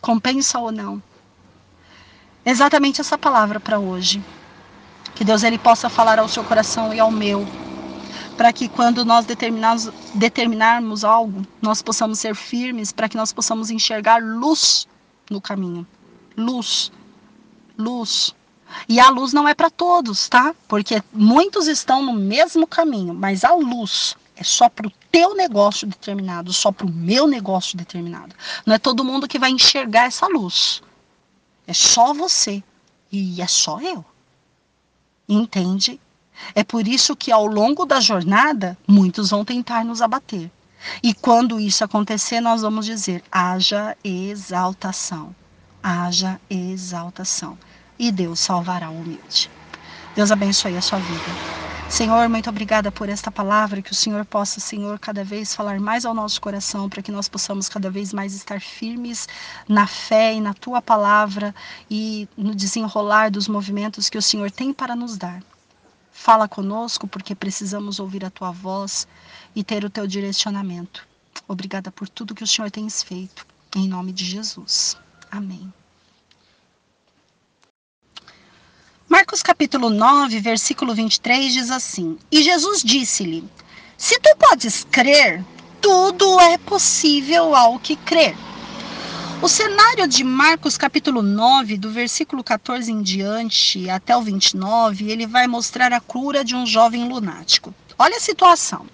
[0.00, 1.02] compensa ou não?
[2.46, 4.24] Exatamente essa palavra para hoje.
[5.14, 7.46] Que Deus ele possa falar ao seu coração e ao meu,
[8.36, 13.70] para que quando nós determinarmos, determinarmos algo, nós possamos ser firmes, para que nós possamos
[13.70, 14.86] enxergar luz
[15.30, 15.86] no caminho.
[16.36, 16.92] Luz.
[17.76, 18.34] Luz.
[18.88, 20.54] E a luz não é para todos, tá?
[20.68, 25.86] Porque muitos estão no mesmo caminho, mas a luz é só para o teu negócio
[25.86, 28.34] determinado, só para o meu negócio determinado.
[28.66, 30.82] Não é todo mundo que vai enxergar essa luz.
[31.66, 32.62] É só você
[33.10, 34.04] e é só eu.
[35.28, 36.00] Entende?
[36.54, 40.50] É por isso que ao longo da jornada, muitos vão tentar nos abater.
[41.02, 45.34] E quando isso acontecer, nós vamos dizer: haja exaltação.
[45.82, 47.58] Haja exaltação.
[47.98, 49.50] E Deus salvará o humilde.
[50.14, 51.65] Deus abençoe a sua vida.
[51.88, 56.04] Senhor, muito obrigada por esta palavra, que o Senhor possa, Senhor, cada vez falar mais
[56.04, 59.28] ao nosso coração, para que nós possamos cada vez mais estar firmes
[59.68, 61.54] na fé e na tua palavra
[61.90, 65.42] e no desenrolar dos movimentos que o Senhor tem para nos dar.
[66.12, 69.06] Fala conosco, porque precisamos ouvir a tua voz
[69.54, 71.06] e ter o teu direcionamento.
[71.46, 73.46] Obrigada por tudo que o Senhor tem feito.
[73.74, 74.96] Em nome de Jesus.
[75.30, 75.72] Amém.
[79.08, 83.44] Marcos capítulo 9, versículo 23 diz assim: E Jesus disse-lhe:
[83.96, 85.44] Se tu podes crer,
[85.80, 88.36] tudo é possível ao que crer.
[89.40, 95.26] O cenário de Marcos capítulo 9, do versículo 14 em diante até o 29, ele
[95.26, 97.72] vai mostrar a cura de um jovem lunático.
[97.96, 98.86] Olha a situação.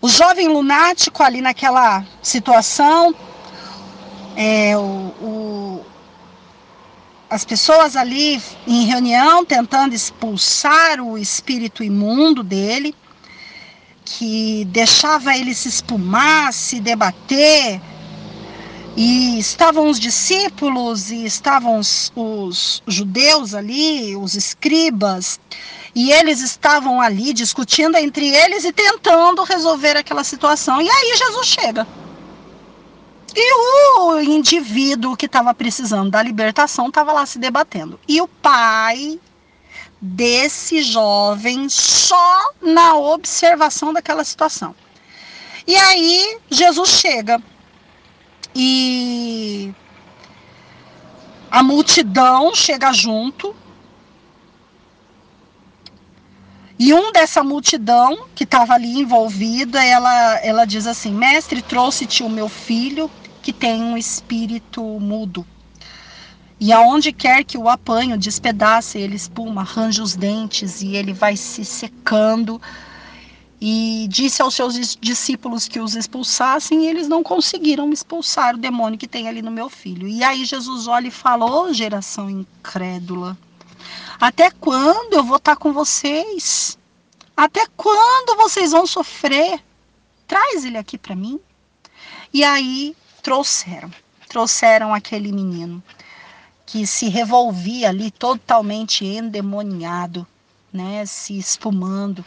[0.00, 3.14] O jovem lunático ali naquela situação,
[4.34, 5.86] é, o, o,
[7.30, 12.92] as pessoas ali em reunião tentando expulsar o espírito imundo dele,
[14.04, 17.80] que deixava ele se espumar, se debater.
[18.96, 25.38] E estavam os discípulos e estavam os, os judeus ali, os escribas,
[25.94, 30.82] e eles estavam ali discutindo entre eles e tentando resolver aquela situação.
[30.82, 31.86] E aí Jesus chega.
[33.34, 37.98] E o indivíduo que estava precisando da libertação estava lá se debatendo.
[38.08, 39.20] E o pai
[40.00, 44.74] desse jovem só na observação daquela situação.
[45.66, 47.40] E aí Jesus chega
[48.54, 49.72] e
[51.50, 53.54] a multidão chega junto.
[56.78, 62.28] E um dessa multidão que estava ali envolvida, ela, ela diz assim: Mestre, trouxe-te o
[62.28, 63.10] meu filho
[63.50, 65.44] que tem um espírito mudo.
[66.60, 71.36] E aonde quer que o apanho, despedaça, ele espuma, arranja os dentes e ele vai
[71.36, 72.62] se secando.
[73.60, 78.98] e disse aos seus discípulos que os expulsassem, e eles não conseguiram expulsar o demônio
[78.98, 80.06] que tem ali no meu filho.
[80.06, 83.36] E aí Jesus olha e fala: Ô oh, geração incrédula,
[84.20, 86.78] até quando eu vou estar com vocês?
[87.36, 89.60] Até quando vocês vão sofrer?
[90.26, 91.38] Traz ele aqui para mim.
[92.32, 93.90] E aí trouxeram,
[94.28, 95.82] trouxeram aquele menino
[96.66, 100.26] que se revolvia ali totalmente endemoniado,
[100.72, 102.24] né, se espumando.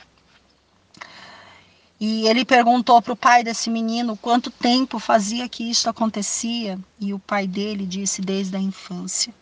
[1.97, 7.13] E ele perguntou para o pai desse menino quanto tempo fazia que isso acontecia, e
[7.13, 9.33] o pai dele disse desde a infância.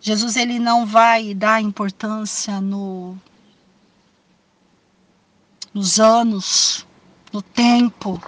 [0.00, 3.16] Jesus ele não vai dar importância no
[5.72, 6.86] nos anos,
[7.32, 8.22] no tempo.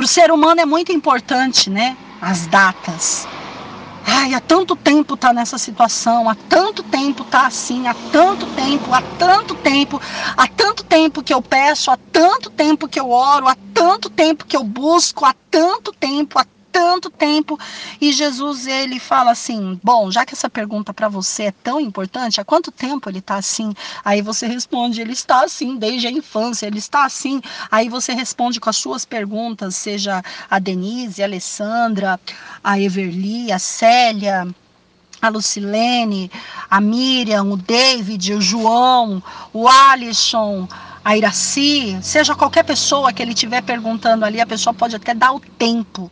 [0.00, 1.94] Para o ser humano é muito importante, né?
[2.22, 3.28] As datas.
[4.06, 8.94] Ai, há tanto tempo tá nessa situação, há tanto tempo tá assim, há tanto tempo,
[8.94, 10.00] há tanto tempo,
[10.38, 14.46] há tanto tempo que eu peço, há tanto tempo que eu oro, há tanto tempo
[14.46, 17.58] que eu busco, há tanto tempo, há tanto tempo.
[18.00, 22.40] E Jesus ele fala assim: "Bom, já que essa pergunta para você é tão importante,
[22.40, 26.66] há quanto tempo ele está assim?" Aí você responde: "Ele está assim desde a infância,
[26.66, 27.40] ele está assim".
[27.70, 32.20] Aí você responde com as suas perguntas, seja a Denise, a Alessandra,
[32.62, 34.46] a Everly, a Célia,
[35.20, 36.30] a Lucilene,
[36.70, 40.66] a Miriam, o David, o João, o Alisson,
[41.04, 45.32] a Iraci, seja qualquer pessoa que ele estiver perguntando ali, a pessoa pode até dar
[45.32, 46.10] o tempo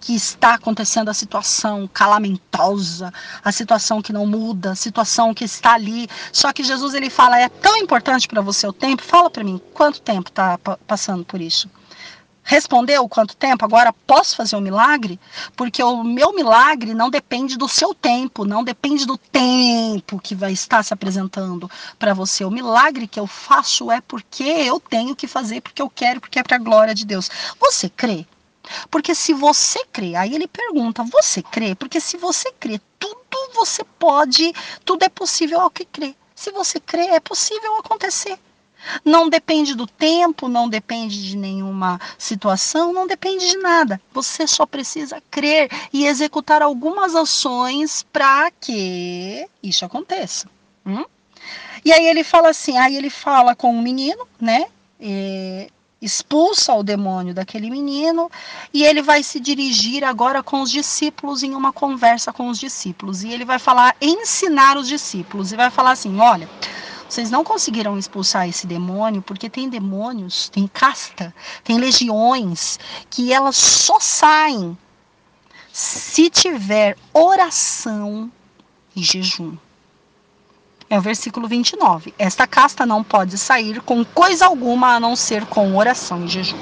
[0.00, 3.12] que está acontecendo a situação calamentosa,
[3.44, 6.08] a situação que não muda, a situação que está ali.
[6.32, 9.02] Só que Jesus ele fala: é tão importante para você o tempo.
[9.02, 11.68] Fala para mim, quanto tempo está passando por isso?
[12.48, 13.62] Respondeu quanto tempo?
[13.62, 15.20] Agora posso fazer um milagre?
[15.54, 20.52] Porque o meu milagre não depende do seu tempo, não depende do tempo que vai
[20.52, 22.46] estar se apresentando para você.
[22.46, 26.38] O milagre que eu faço é porque eu tenho que fazer, porque eu quero, porque
[26.38, 27.28] é para a glória de Deus.
[27.60, 28.26] Você crê?
[28.90, 31.74] Porque se você crê, aí ele pergunta: você crê?
[31.74, 33.16] Porque se você crê, tudo
[33.54, 34.52] você pode,
[34.84, 36.14] tudo é possível ao que crê.
[36.34, 38.38] Se você crê, é possível acontecer.
[39.04, 44.00] Não depende do tempo, não depende de nenhuma situação, não depende de nada.
[44.12, 50.48] Você só precisa crer e executar algumas ações para que isso aconteça.
[50.86, 51.04] Hum?
[51.84, 54.66] E aí ele fala assim, aí ele fala com o menino, né?
[55.00, 55.68] E
[56.00, 58.30] expulsa o demônio daquele menino
[58.72, 63.24] e ele vai se dirigir agora com os discípulos em uma conversa com os discípulos.
[63.24, 65.52] E ele vai falar ensinar os discípulos.
[65.52, 66.48] E vai falar assim olha
[67.08, 71.34] vocês não conseguiram expulsar esse demônio porque tem demônios tem casta
[71.64, 72.78] tem legiões
[73.08, 74.76] que elas só saem
[75.72, 78.30] se tiver oração
[78.94, 79.56] e jejum
[80.90, 82.14] é o versículo 29.
[82.18, 86.58] Esta casta não pode sair com coisa alguma a não ser com oração e jejum.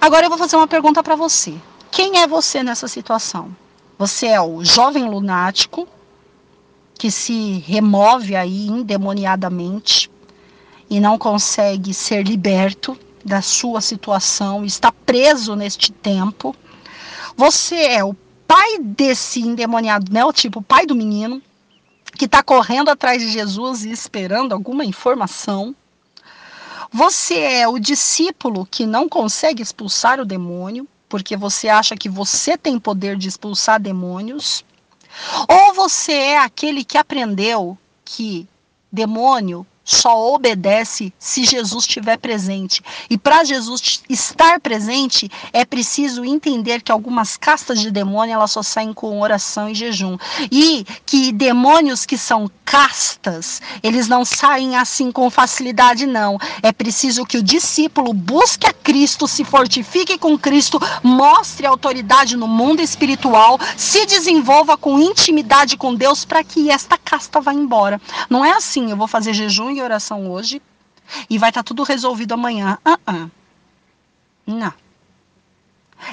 [0.00, 1.54] Agora eu vou fazer uma pergunta para você.
[1.90, 3.56] Quem é você nessa situação?
[3.98, 5.88] Você é o jovem lunático
[6.98, 10.10] que se remove aí endemoniadamente
[10.90, 16.54] e não consegue ser liberto da sua situação, está preso neste tempo.
[17.36, 18.14] Você é o
[18.46, 20.24] pai desse endemoniado, né?
[20.24, 21.40] O tipo, o pai do menino,
[22.16, 25.74] que está correndo atrás de Jesus e esperando alguma informação.
[26.92, 32.56] Você é o discípulo que não consegue expulsar o demônio, porque você acha que você
[32.56, 34.64] tem poder de expulsar demônios.
[35.48, 38.48] Ou você é aquele que aprendeu que
[38.92, 42.82] demônio só obedece se Jesus estiver presente.
[43.10, 48.62] E para Jesus estar presente, é preciso entender que algumas castas de demônio elas só
[48.62, 50.16] saem com oração e jejum.
[50.50, 56.38] E que demônios que são castas, eles não saem assim com facilidade, não.
[56.62, 62.48] É preciso que o discípulo busque a Cristo, se fortifique com Cristo, mostre autoridade no
[62.48, 68.00] mundo espiritual, se desenvolva com intimidade com Deus para que esta casta vá embora.
[68.30, 70.60] Não é assim, eu vou fazer jejum e oração hoje
[71.28, 72.78] e vai estar tá tudo resolvido amanhã.
[72.84, 73.30] Uh -uh.
[74.46, 74.72] Não.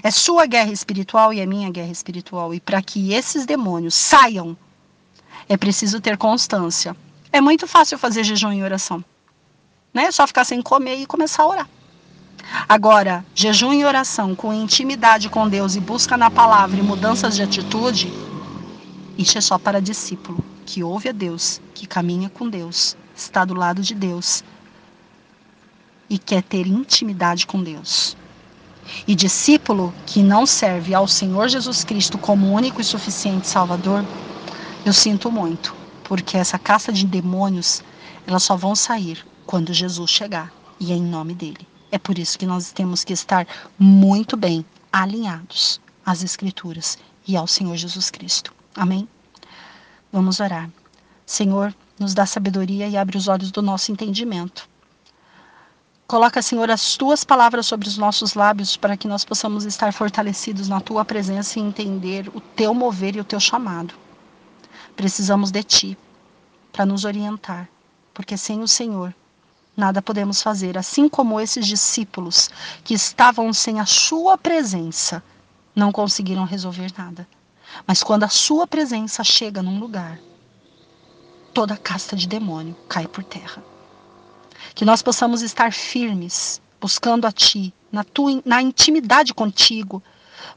[0.04, 2.54] É sua guerra espiritual e é minha guerra espiritual.
[2.54, 4.56] E para que esses demônios saiam,
[5.50, 6.96] é preciso ter constância.
[7.32, 9.04] É muito fácil fazer jejum e oração.
[9.94, 10.06] Né?
[10.06, 11.70] É só ficar sem comer e começar a orar.
[12.68, 17.44] Agora, jejum e oração com intimidade com Deus e busca na palavra e mudanças de
[17.44, 18.12] atitude,
[19.18, 23.54] isso é só para discípulo que ouve a Deus, que caminha com Deus está do
[23.54, 24.44] lado de Deus
[26.10, 28.18] e quer ter intimidade com Deus.
[29.08, 34.04] E discípulo que não serve ao Senhor Jesus Cristo como único e suficiente Salvador,
[34.86, 37.82] eu sinto muito, porque essa caça de demônios,
[38.28, 40.52] elas só vão sair quando Jesus chegar.
[40.80, 41.68] e em nome dele.
[41.92, 43.46] É por isso que nós temos que estar
[43.78, 46.98] muito bem alinhados às Escrituras
[47.28, 48.52] e ao Senhor Jesus Cristo.
[48.76, 49.08] Amém?
[50.12, 50.72] Vamos orar.
[51.24, 51.72] Senhor,
[52.02, 54.68] nos dá sabedoria e abre os olhos do nosso entendimento.
[56.08, 60.68] Coloca, Senhor, as tuas palavras sobre os nossos lábios para que nós possamos estar fortalecidos
[60.68, 63.94] na tua presença e entender o teu mover e o teu chamado.
[64.96, 65.98] Precisamos de ti
[66.74, 67.70] para nos orientar,
[68.14, 69.16] porque sem o Senhor
[69.78, 72.50] nada podemos fazer, assim como esses discípulos
[72.84, 75.24] que estavam sem a sua presença
[75.74, 77.26] não conseguiram resolver nada.
[77.88, 80.20] Mas quando a sua presença chega num lugar,
[81.54, 83.64] toda casta de demônio cai por terra.
[84.74, 90.02] Que nós possamos estar firmes, buscando a Ti, na, tua, na intimidade contigo,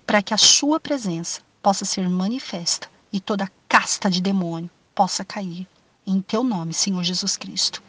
[0.06, 5.66] para que a Sua presença possa ser manifesta e toda casta de demônio possa cair.
[6.06, 7.82] Em Teu nome, Senhor Jesus Cristo.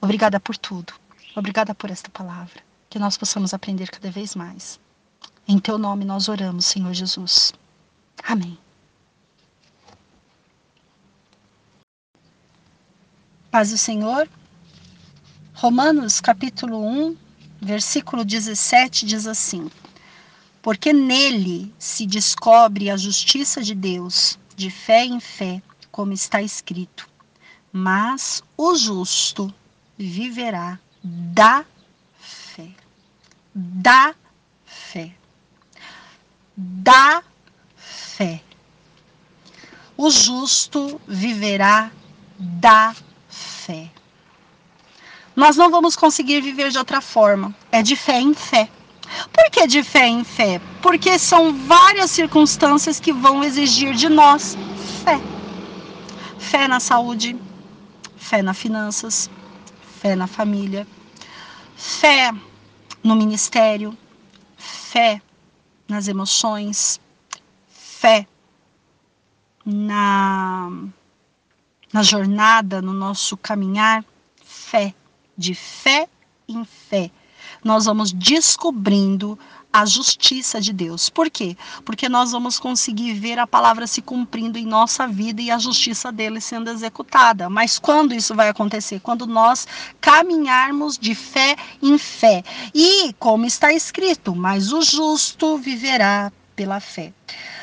[0.00, 0.92] Obrigada por tudo.
[1.34, 2.62] Obrigada por esta palavra.
[2.88, 4.78] Que nós possamos aprender cada vez mais.
[5.48, 7.52] Em Teu nome nós oramos, Senhor Jesus.
[8.22, 8.58] Amém.
[13.50, 14.28] Paz do Senhor.
[15.54, 17.16] Romanos capítulo 1,
[17.62, 19.70] versículo 17 diz assim:
[20.60, 27.08] Porque nele se descobre a justiça de Deus, de fé em fé, como está escrito.
[27.72, 29.54] Mas o justo
[29.96, 31.64] viverá da
[32.18, 32.70] fé.
[33.54, 34.14] Da
[34.64, 35.14] fé.
[36.56, 37.22] Da
[37.76, 38.42] fé.
[39.96, 41.90] O justo viverá
[42.38, 43.05] da fé.
[45.34, 47.54] Nós não vamos conseguir viver de outra forma.
[47.70, 48.68] É de fé em fé.
[49.32, 50.60] Por que de fé em fé?
[50.82, 54.56] Porque são várias circunstâncias que vão exigir de nós
[55.04, 55.20] fé.
[56.38, 57.36] Fé na saúde,
[58.16, 59.30] fé nas finanças,
[60.00, 60.86] fé na família,
[61.76, 62.32] fé
[63.02, 63.96] no ministério,
[64.56, 65.22] fé
[65.88, 67.00] nas emoções,
[67.68, 68.26] fé
[69.64, 70.70] na,
[71.92, 74.04] na jornada, no nosso caminhar,
[74.44, 74.94] fé,
[75.36, 76.08] de fé
[76.48, 77.10] em fé.
[77.64, 79.38] Nós vamos descobrindo
[79.72, 81.10] a justiça de Deus.
[81.10, 81.54] Por quê?
[81.84, 86.10] Porque nós vamos conseguir ver a palavra se cumprindo em nossa vida e a justiça
[86.10, 87.50] dele sendo executada.
[87.50, 89.00] Mas quando isso vai acontecer?
[89.00, 89.66] Quando nós
[90.00, 92.42] caminharmos de fé em fé.
[92.74, 97.12] E, como está escrito, mas o justo viverá pela fé.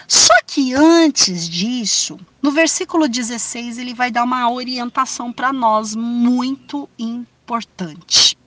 [0.08, 6.89] Só que antes disso, no versículo 16, ele vai dar uma orientação para nós muito
[6.97, 8.38] importante.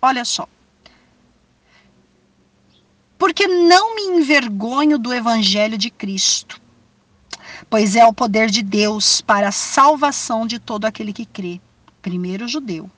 [0.00, 0.48] Olha só
[3.24, 6.60] porque não me envergonho do evangelho de Cristo,
[7.70, 11.58] pois é o poder de Deus para a salvação de todo aquele que crê,
[12.02, 12.90] primeiro judeu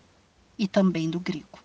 [0.58, 1.60] e também do grego.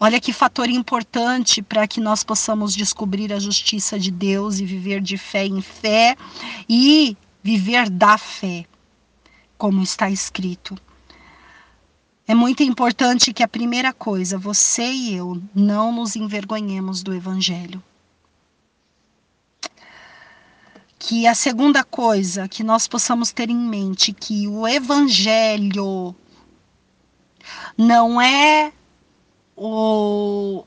[0.00, 5.00] Olha que fator importante para que nós possamos descobrir a justiça de Deus e viver
[5.00, 6.16] de fé em fé
[6.68, 8.64] e viver da fé,
[9.56, 10.78] como está escrito.
[12.28, 17.82] É muito importante que a primeira coisa, você e eu, não nos envergonhemos do Evangelho.
[20.96, 26.14] Que a segunda coisa, que nós possamos ter em mente que o Evangelho
[27.76, 28.72] não é
[29.58, 30.64] o,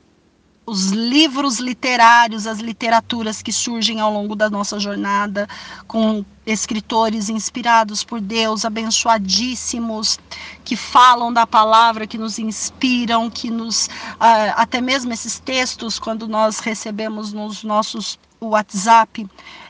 [0.66, 5.48] os livros literários, as literaturas que surgem ao longo da nossa jornada,
[5.86, 10.20] com escritores inspirados por Deus, abençoadíssimos,
[10.64, 13.86] que falam da palavra, que nos inspiram, que nos.
[13.86, 19.26] Uh, até mesmo esses textos, quando nós recebemos nos nossos WhatsApp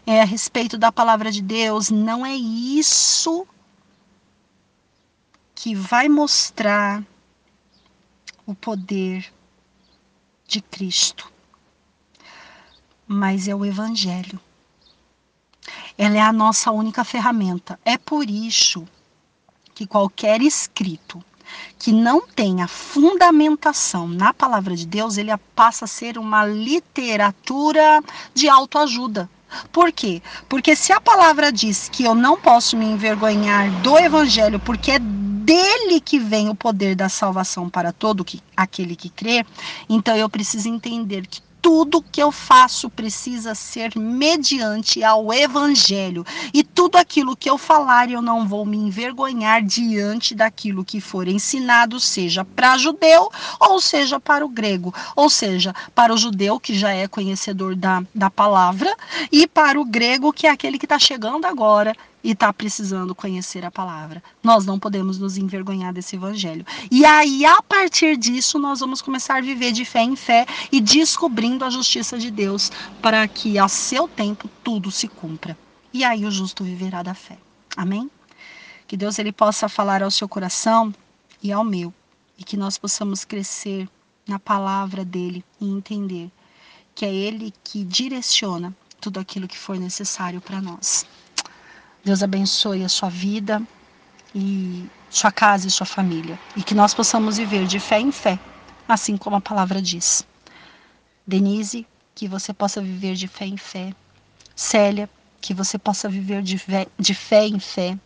[0.07, 3.47] é, a respeito da palavra de Deus, não é isso
[5.55, 7.05] que vai mostrar
[8.53, 9.33] o poder
[10.47, 11.33] de Cristo,
[13.07, 14.39] mas é o Evangelho.
[15.97, 17.79] Ela é a nossa única ferramenta.
[17.85, 18.87] É por isso
[19.75, 21.25] que qualquer escrito
[21.79, 28.03] que não tenha fundamentação na palavra de Deus, ele passa a ser uma literatura
[28.35, 29.29] de autoajuda.
[29.71, 30.23] Por quê?
[30.49, 34.99] Porque se a palavra diz que eu não posso me envergonhar do evangelho porque é
[35.43, 39.45] dele que vem o poder da salvação para todo que, aquele que crê,
[39.89, 46.27] então eu preciso entender que tudo que eu faço precisa ser mediante ao evangelho.
[46.53, 51.29] E tudo aquilo que eu falar, eu não vou me envergonhar diante daquilo que for
[51.29, 54.93] ensinado, seja para judeu ou seja para o grego.
[55.15, 58.93] Ou seja, para o judeu, que já é conhecedor da, da palavra,
[59.31, 63.65] e para o grego, que é aquele que está chegando agora e está precisando conhecer
[63.65, 64.23] a palavra.
[64.43, 66.65] Nós não podemos nos envergonhar desse evangelho.
[66.91, 70.81] E aí, a partir disso, nós vamos começar a viver de fé em fé e
[70.81, 72.71] descobrindo a justiça de Deus
[73.01, 75.57] para que a seu tempo tudo se cumpra.
[75.93, 77.39] E aí o justo viverá da fé.
[77.77, 78.11] Amém?
[78.87, 80.95] Que Deus ele possa falar ao seu coração
[81.43, 81.93] e ao meu,
[82.39, 83.89] e que nós possamos crescer
[84.27, 86.31] na palavra dele e entender
[86.95, 91.05] que é ele que direciona tudo aquilo que for necessário para nós.
[92.05, 93.63] Deus abençoe a sua vida
[94.35, 96.39] e sua casa e sua família.
[96.57, 98.39] E que nós possamos viver de fé em fé,
[98.89, 100.27] assim como a palavra diz.
[101.25, 103.93] Denise, que você possa viver de fé em fé.
[104.57, 105.09] Célia,
[105.41, 107.97] que você possa viver de fé, de fé em fé.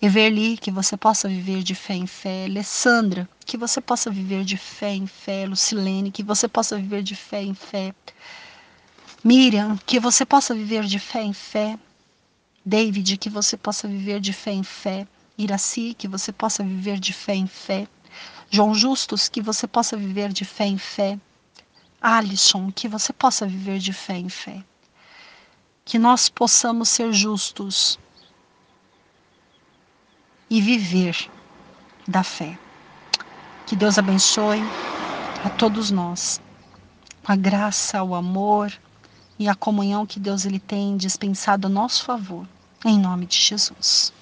[0.00, 2.44] Everly, que você possa viver de fé em fé.
[2.44, 5.44] Alessandra, que você possa viver de fé em fé.
[5.44, 7.92] Lucilene, que você possa viver de fé em fé.
[9.24, 11.76] Miriam, que você possa viver de fé em fé.
[12.64, 15.06] David, que você possa viver de fé em fé.
[15.36, 17.86] Iraci, que você possa viver de fé em fé.
[18.50, 21.18] João Justus, que você possa viver de fé em fé.
[22.00, 24.64] Alisson, que você possa viver de fé em fé.
[25.84, 27.98] Que nós possamos ser justos
[30.50, 31.30] e viver
[32.06, 32.58] da fé.
[33.66, 34.60] Que Deus abençoe
[35.44, 36.40] a todos nós.
[37.24, 38.72] A graça, o amor
[39.38, 42.46] e a comunhão que Deus ele tem dispensado a nosso favor
[42.84, 44.12] em nome de Jesus.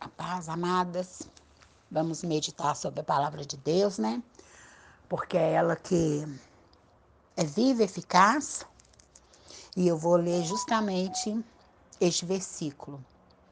[0.00, 1.22] A paz, amadas.
[1.90, 4.22] Vamos meditar sobre a palavra de Deus, né?
[5.08, 6.26] Porque é ela que
[7.36, 8.66] é viva, eficaz.
[9.76, 11.38] E eu vou ler justamente
[12.00, 13.02] este versículo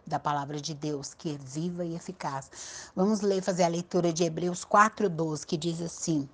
[0.07, 2.51] da palavra de Deus, que é viva e eficaz.
[2.95, 6.29] Vamos ler, fazer a leitura de Hebreus 4:12, que diz assim: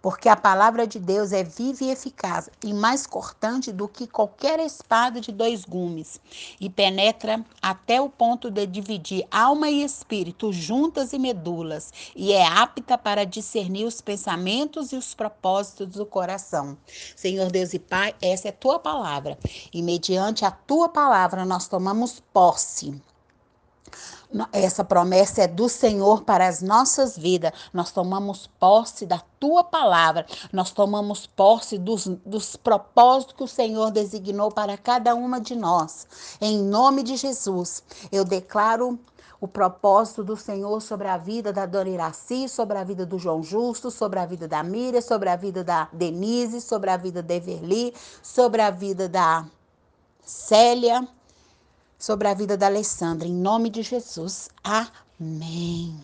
[0.00, 4.60] porque a palavra de Deus é viva e eficaz e mais cortante do que qualquer
[4.60, 6.20] espada de dois gumes,
[6.60, 12.46] e penetra até o ponto de dividir alma e espírito, juntas e medulas, e é
[12.46, 16.76] apta para discernir os pensamentos e os propósitos do coração.
[17.14, 19.38] Senhor Deus e Pai, essa é tua palavra,
[19.72, 23.00] e mediante a tua palavra nós tomamos posse
[24.52, 27.52] essa promessa é do Senhor para as nossas vidas.
[27.72, 33.90] Nós tomamos posse da tua palavra, nós tomamos posse dos, dos propósitos que o Senhor
[33.90, 36.06] designou para cada uma de nós.
[36.40, 38.98] Em nome de Jesus, eu declaro
[39.40, 43.42] o propósito do Senhor sobre a vida da Dona Iraci, sobre a vida do João
[43.42, 47.34] Justo, sobre a vida da Miriam, sobre a vida da Denise, sobre a vida da
[47.34, 49.44] Everly, sobre a vida da
[50.24, 51.06] Célia
[51.98, 54.48] sobre a vida da Alessandra, em nome de Jesus.
[54.62, 55.98] Amém.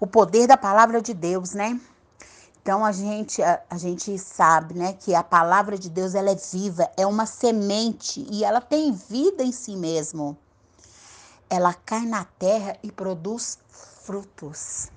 [0.00, 1.80] O poder da palavra de Deus, né?
[2.60, 6.34] Então a gente a, a, gente sabe, né, que a palavra de Deus ela é
[6.34, 10.36] viva, é uma semente e ela tem vida em si mesmo.
[11.48, 14.90] Ela cai na terra e produz frutos.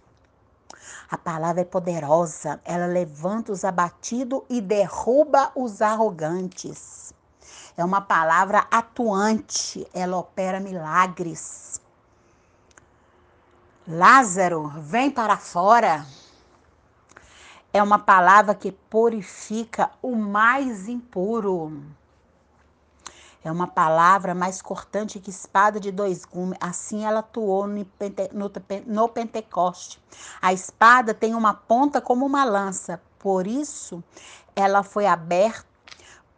[1.12, 7.09] A palavra é poderosa, ela levanta os abatidos e derruba os arrogantes.
[7.80, 11.80] É uma palavra atuante, ela opera milagres.
[13.88, 16.06] Lázaro, vem para fora.
[17.72, 21.82] É uma palavra que purifica o mais impuro.
[23.42, 26.58] É uma palavra mais cortante que espada de dois gumes.
[26.60, 27.88] Assim ela atuou no,
[28.34, 28.52] no,
[28.88, 30.04] no Pentecoste.
[30.42, 33.02] A espada tem uma ponta como uma lança.
[33.18, 34.04] Por isso,
[34.54, 35.69] ela foi aberta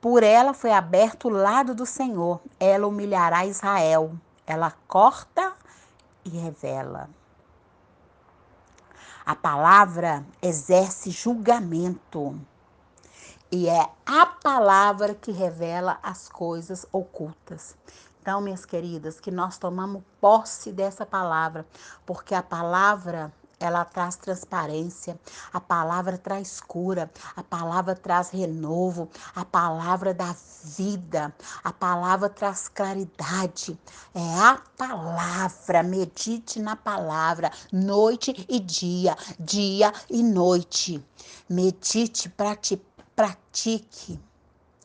[0.01, 2.41] por ela foi aberto o lado do Senhor.
[2.59, 4.15] Ela humilhará Israel.
[4.47, 5.53] Ela corta
[6.25, 7.07] e revela.
[9.23, 12.35] A palavra exerce julgamento.
[13.51, 17.75] E é a palavra que revela as coisas ocultas.
[18.19, 21.65] Então, minhas queridas, que nós tomamos posse dessa palavra,
[22.05, 23.31] porque a palavra
[23.61, 25.19] ela traz transparência,
[25.53, 31.33] a palavra traz cura, a palavra traz renovo, a palavra dá vida,
[31.63, 33.79] a palavra traz claridade.
[34.13, 41.03] É a palavra, medite na palavra, noite e dia, dia e noite.
[41.47, 42.29] Medite,
[43.15, 44.19] pratique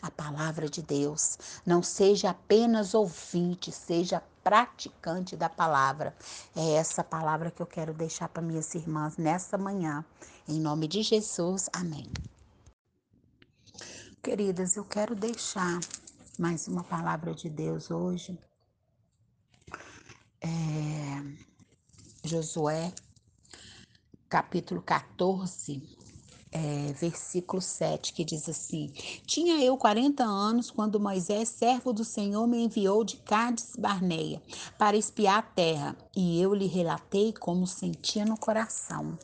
[0.02, 1.38] a palavra de Deus.
[1.64, 6.16] Não seja apenas ouvinte, seja praticante da palavra.
[6.54, 10.04] É essa palavra que eu quero deixar para minhas irmãs nessa manhã.
[10.46, 12.08] Em nome de Jesus, amém.
[14.22, 15.80] Queridas, eu quero deixar
[16.38, 18.38] mais uma palavra de Deus hoje.
[20.40, 20.48] É,
[22.22, 22.92] Josué,
[24.28, 25.95] capítulo 14,
[26.56, 28.90] é, versículo 7, que diz assim:
[29.26, 34.42] Tinha eu 40 anos quando Moisés, servo do Senhor, me enviou de Cádiz Barneia
[34.78, 39.18] para espiar a terra, e eu lhe relatei como sentia no coração.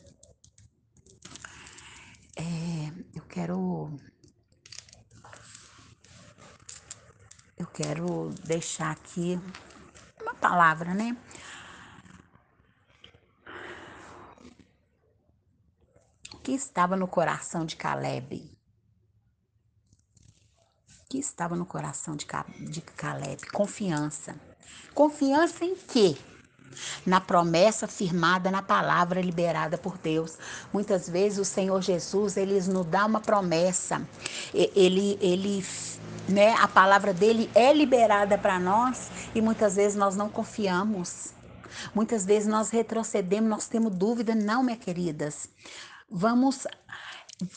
[2.35, 3.91] É, eu quero.
[7.57, 9.39] Eu quero deixar aqui
[10.21, 11.17] uma palavra, né?
[16.43, 18.51] Que estava no coração de Caleb?
[21.09, 22.27] Que estava no coração de,
[22.69, 23.47] de Caleb?
[23.51, 24.35] Confiança.
[24.93, 26.17] Confiança em quê?
[27.05, 30.37] Na promessa firmada na palavra liberada por Deus.
[30.73, 34.05] Muitas vezes o Senhor Jesus, ele nos dá uma promessa.
[34.53, 35.65] Ele, ele
[36.27, 41.31] né, a palavra dele é liberada para nós e muitas vezes nós não confiamos.
[41.93, 45.47] Muitas vezes nós retrocedemos, nós temos dúvida, não, minha queridas.
[46.15, 46.67] Vamos,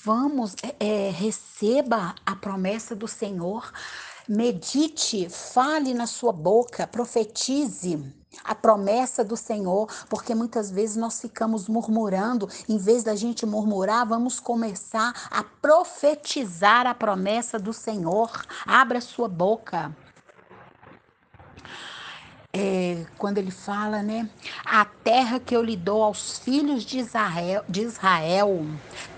[0.02, 3.70] vamos, é, é, receba a promessa do Senhor.
[4.26, 8.02] Medite, fale na sua boca, profetize
[8.42, 14.06] a promessa do Senhor, porque muitas vezes nós ficamos murmurando, em vez da gente murmurar,
[14.06, 18.30] vamos começar a profetizar a promessa do Senhor.
[18.66, 19.94] Abra sua boca
[22.58, 24.28] é, quando ele fala, né?
[24.64, 28.64] A terra que eu lhe dou aos filhos de Israel, de Israel.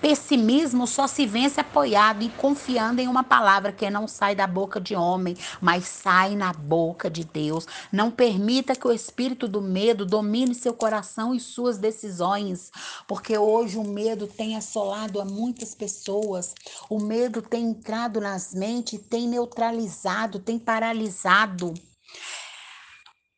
[0.00, 4.80] Pessimismo só se vence apoiado e confiando em uma palavra que não sai da boca
[4.80, 7.64] de homem, mas sai na boca de Deus.
[7.92, 12.72] Não permita que o espírito do medo domine seu coração e suas decisões,
[13.06, 16.54] porque hoje o medo tem assolado a muitas pessoas.
[16.90, 21.72] O medo tem entrado nas mentes, tem neutralizado, tem paralisado.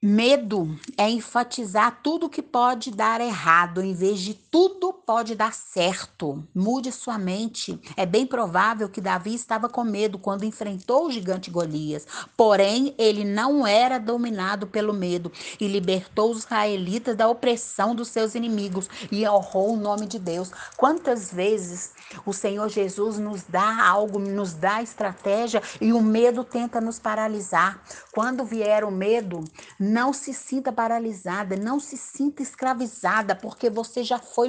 [0.03, 6.41] Medo é enfatizar tudo que pode dar errado, em vez de tudo pode dar certo.
[6.55, 7.77] Mude sua mente.
[7.97, 12.07] É bem provável que Davi estava com medo quando enfrentou o gigante Golias.
[12.37, 18.37] Porém, ele não era dominado pelo medo e libertou os israelitas da opressão dos seus
[18.37, 20.53] inimigos e honrou o nome de Deus.
[20.77, 21.91] Quantas vezes
[22.25, 27.83] o Senhor Jesus nos dá algo, nos dá estratégia e o medo tenta nos paralisar.
[28.13, 29.43] Quando vier o medo,
[29.77, 34.47] não se sinta paralisada, não se sinta escravizada, porque você já foi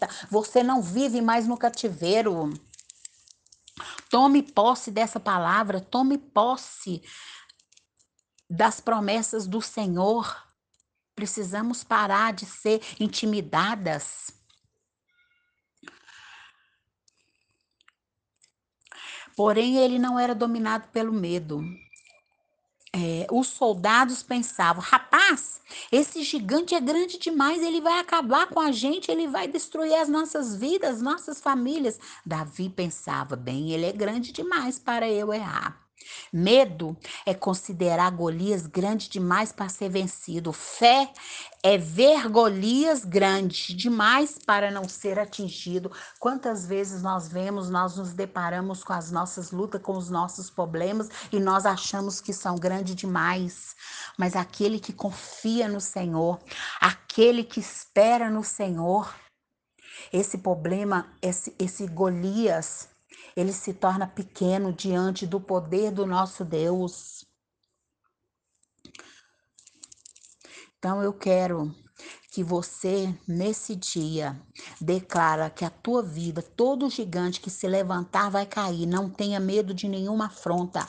[0.00, 2.52] liberta, você não vive mais no cativeiro.
[4.08, 7.02] Tome posse dessa palavra, tome posse
[8.48, 10.48] das promessas do Senhor.
[11.14, 14.32] Precisamos parar de ser intimidadas.
[19.36, 21.62] Porém, ele não era dominado pelo medo
[22.92, 25.60] é, os soldados pensavam: rapaz,
[25.92, 30.08] esse gigante é grande demais, ele vai acabar com a gente, ele vai destruir as
[30.08, 31.98] nossas vidas, nossas famílias.
[32.24, 35.89] Davi pensava: bem, ele é grande demais para eu errar.
[36.32, 36.96] Medo
[37.26, 40.52] é considerar Golias grande demais para ser vencido.
[40.52, 41.12] Fé
[41.62, 45.90] é ver Golias grande demais para não ser atingido.
[46.18, 51.08] Quantas vezes nós vemos, nós nos deparamos com as nossas lutas, com os nossos problemas
[51.32, 53.74] e nós achamos que são grandes demais.
[54.16, 56.38] Mas aquele que confia no Senhor,
[56.80, 59.12] aquele que espera no Senhor,
[60.12, 62.89] esse problema, esse, esse Golias,
[63.40, 67.24] ele se torna pequeno diante do poder do nosso Deus.
[70.78, 71.74] Então eu quero
[72.32, 74.40] que você nesse dia
[74.80, 79.74] declara que a tua vida, todo gigante que se levantar vai cair, não tenha medo
[79.74, 80.86] de nenhuma afronta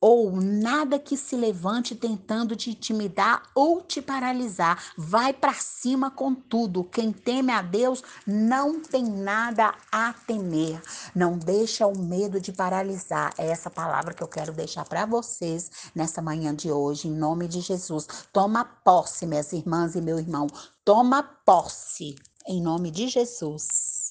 [0.00, 4.82] ou nada que se levante tentando te intimidar ou te paralisar.
[4.96, 6.84] Vai para cima com tudo.
[6.84, 10.80] Quem teme a Deus não tem nada a temer.
[11.14, 13.34] Não deixa o medo de paralisar.
[13.36, 17.46] É essa palavra que eu quero deixar para vocês nessa manhã de hoje, em nome
[17.46, 18.06] de Jesus.
[18.32, 20.46] Toma posse, minhas irmãs e meu irmão.
[20.84, 22.16] Toma posse,
[22.46, 23.99] em nome de Jesus.